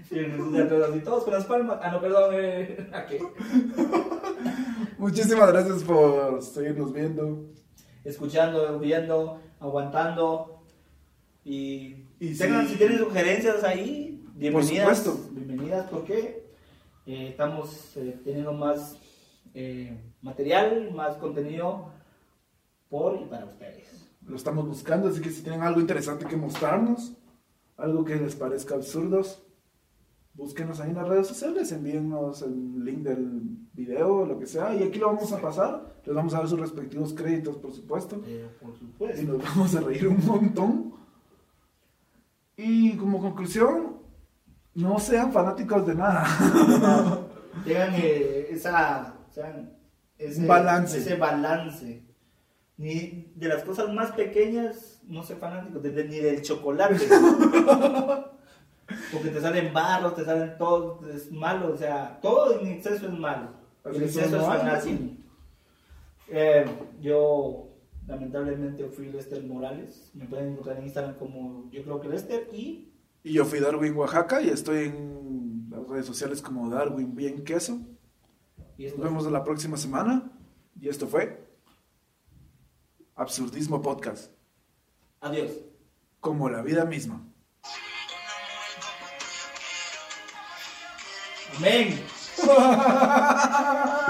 Sí, 0.08 0.18
así 0.18 1.00
todos 1.04 1.24
con 1.24 1.32
las 1.32 1.44
palmas. 1.46 1.78
Ah, 1.82 1.92
no, 1.92 2.00
perdón. 2.00 2.34
Eh, 2.34 2.90
¿a 2.92 3.06
qué? 3.06 3.20
Muchísimas 4.98 5.52
gracias 5.52 5.82
por 5.84 6.42
seguirnos 6.42 6.92
viendo. 6.92 7.46
Escuchando, 8.04 8.78
viendo, 8.78 9.40
aguantando. 9.60 10.62
Y, 11.44 12.04
Y 12.20 12.36
tengan, 12.36 12.66
si- 12.66 12.72
si 12.72 12.78
tienen 12.78 12.98
sugerencias 12.98 13.62
ahí, 13.64 14.24
bienvenidas. 14.34 14.98
supuesto. 14.98 15.30
Bienvenidas 15.32 15.88
porque 15.90 16.44
eh, 17.06 17.28
estamos 17.30 17.96
eh, 17.96 18.18
teniendo 18.24 18.52
más 18.52 18.96
eh, 19.54 19.96
material, 20.22 20.90
más 20.94 21.16
contenido 21.16 21.90
por 22.88 23.20
y 23.20 23.24
para 23.26 23.46
ustedes. 23.46 24.08
Lo 24.26 24.36
estamos 24.36 24.66
buscando, 24.66 25.08
así 25.08 25.20
que 25.20 25.30
si 25.30 25.42
tienen 25.42 25.62
algo 25.62 25.80
interesante 25.80 26.26
que 26.26 26.36
mostrarnos, 26.36 27.12
algo 27.76 28.04
que 28.04 28.16
les 28.16 28.34
parezca 28.34 28.74
absurdos, 28.74 29.42
búsquenos 30.34 30.80
ahí 30.80 30.90
en 30.90 30.96
las 30.96 31.08
redes 31.08 31.26
sociales, 31.28 31.70
envíennos 31.72 32.42
el 32.42 32.84
link 32.84 32.98
del 32.98 33.40
video, 33.72 34.26
lo 34.26 34.38
que 34.38 34.46
sea, 34.46 34.74
y 34.74 34.82
aquí 34.82 34.98
lo 34.98 35.06
vamos 35.06 35.32
a 35.32 35.40
pasar. 35.40 35.96
Les 36.04 36.14
vamos 36.14 36.34
a 36.34 36.38
dar 36.38 36.48
sus 36.48 36.60
respectivos 36.60 37.12
créditos, 37.14 37.56
por 37.56 37.72
supuesto, 37.72 38.20
Eh, 38.26 38.48
por 38.60 38.74
y 38.74 38.78
supuesto. 38.78 39.22
nos 39.32 39.42
vamos 39.42 39.74
a 39.76 39.80
reír 39.80 40.06
un 40.08 40.24
montón. 40.26 40.94
Y 42.56 42.96
como 42.96 43.20
conclusión, 43.20 43.98
no 44.74 44.98
sean 44.98 45.32
fanáticos 45.32 45.86
de 45.86 45.94
nada. 45.94 46.24
Tengan 47.64 47.94
eh, 47.94 48.48
esa, 48.50 49.14
sean 49.30 49.72
ese 50.18 50.40
Un 50.42 50.46
balance. 50.48 50.98
Ese 50.98 51.14
balance. 51.16 52.05
Ni 52.78 53.32
de 53.34 53.48
las 53.48 53.64
cosas 53.64 53.92
más 53.92 54.12
pequeñas, 54.12 55.00
no 55.06 55.22
sé 55.22 55.36
fanáticos, 55.36 55.82
de- 55.82 55.90
de- 55.90 56.08
ni 56.08 56.16
del 56.18 56.42
chocolate. 56.42 56.96
Porque 59.12 59.30
te 59.30 59.40
salen 59.40 59.72
barros, 59.72 60.14
te 60.14 60.24
salen 60.24 60.56
todo, 60.58 61.00
es 61.10 61.32
malo, 61.32 61.72
o 61.72 61.76
sea, 61.76 62.20
todo 62.20 62.60
en 62.60 62.68
exceso 62.68 63.06
es 63.06 63.12
malo. 63.18 63.50
El 63.84 64.02
exceso 64.02 64.36
es 64.36 64.42
fanático. 64.44 65.02
Eh, 66.28 66.64
yo, 67.00 67.68
lamentablemente, 68.06 68.84
fui 68.88 69.06
Lester 69.10 69.42
Morales. 69.42 70.10
Me 70.14 70.26
pueden 70.26 70.52
encontrar 70.52 70.76
en 70.78 70.84
Instagram 70.84 71.14
como 71.16 71.68
yo 71.70 71.82
creo 71.82 72.00
que 72.00 72.08
Lester 72.08 72.48
y 72.52 72.92
Y 73.24 73.32
yo 73.32 73.44
fui 73.44 73.58
Darwin 73.60 73.96
Oaxaca 73.96 74.40
y 74.40 74.50
estoy 74.50 74.84
en 74.86 75.66
las 75.70 75.88
redes 75.88 76.06
sociales 76.06 76.40
como 76.42 76.68
Darwin 76.70 77.14
Bien 77.16 77.42
Queso. 77.44 77.80
y 78.78 78.86
Nos 78.86 78.98
vemos 79.00 79.30
la 79.32 79.42
próxima 79.44 79.76
semana. 79.76 80.30
Y 80.80 80.88
esto 80.88 81.06
fue 81.08 81.45
Absurdismo 83.16 83.80
Podcast, 83.82 84.30
Adiós. 85.20 85.50
como 86.20 86.48
la 86.50 86.62
vida 86.62 86.84
misma. 86.84 87.20
Amén. 91.56 91.98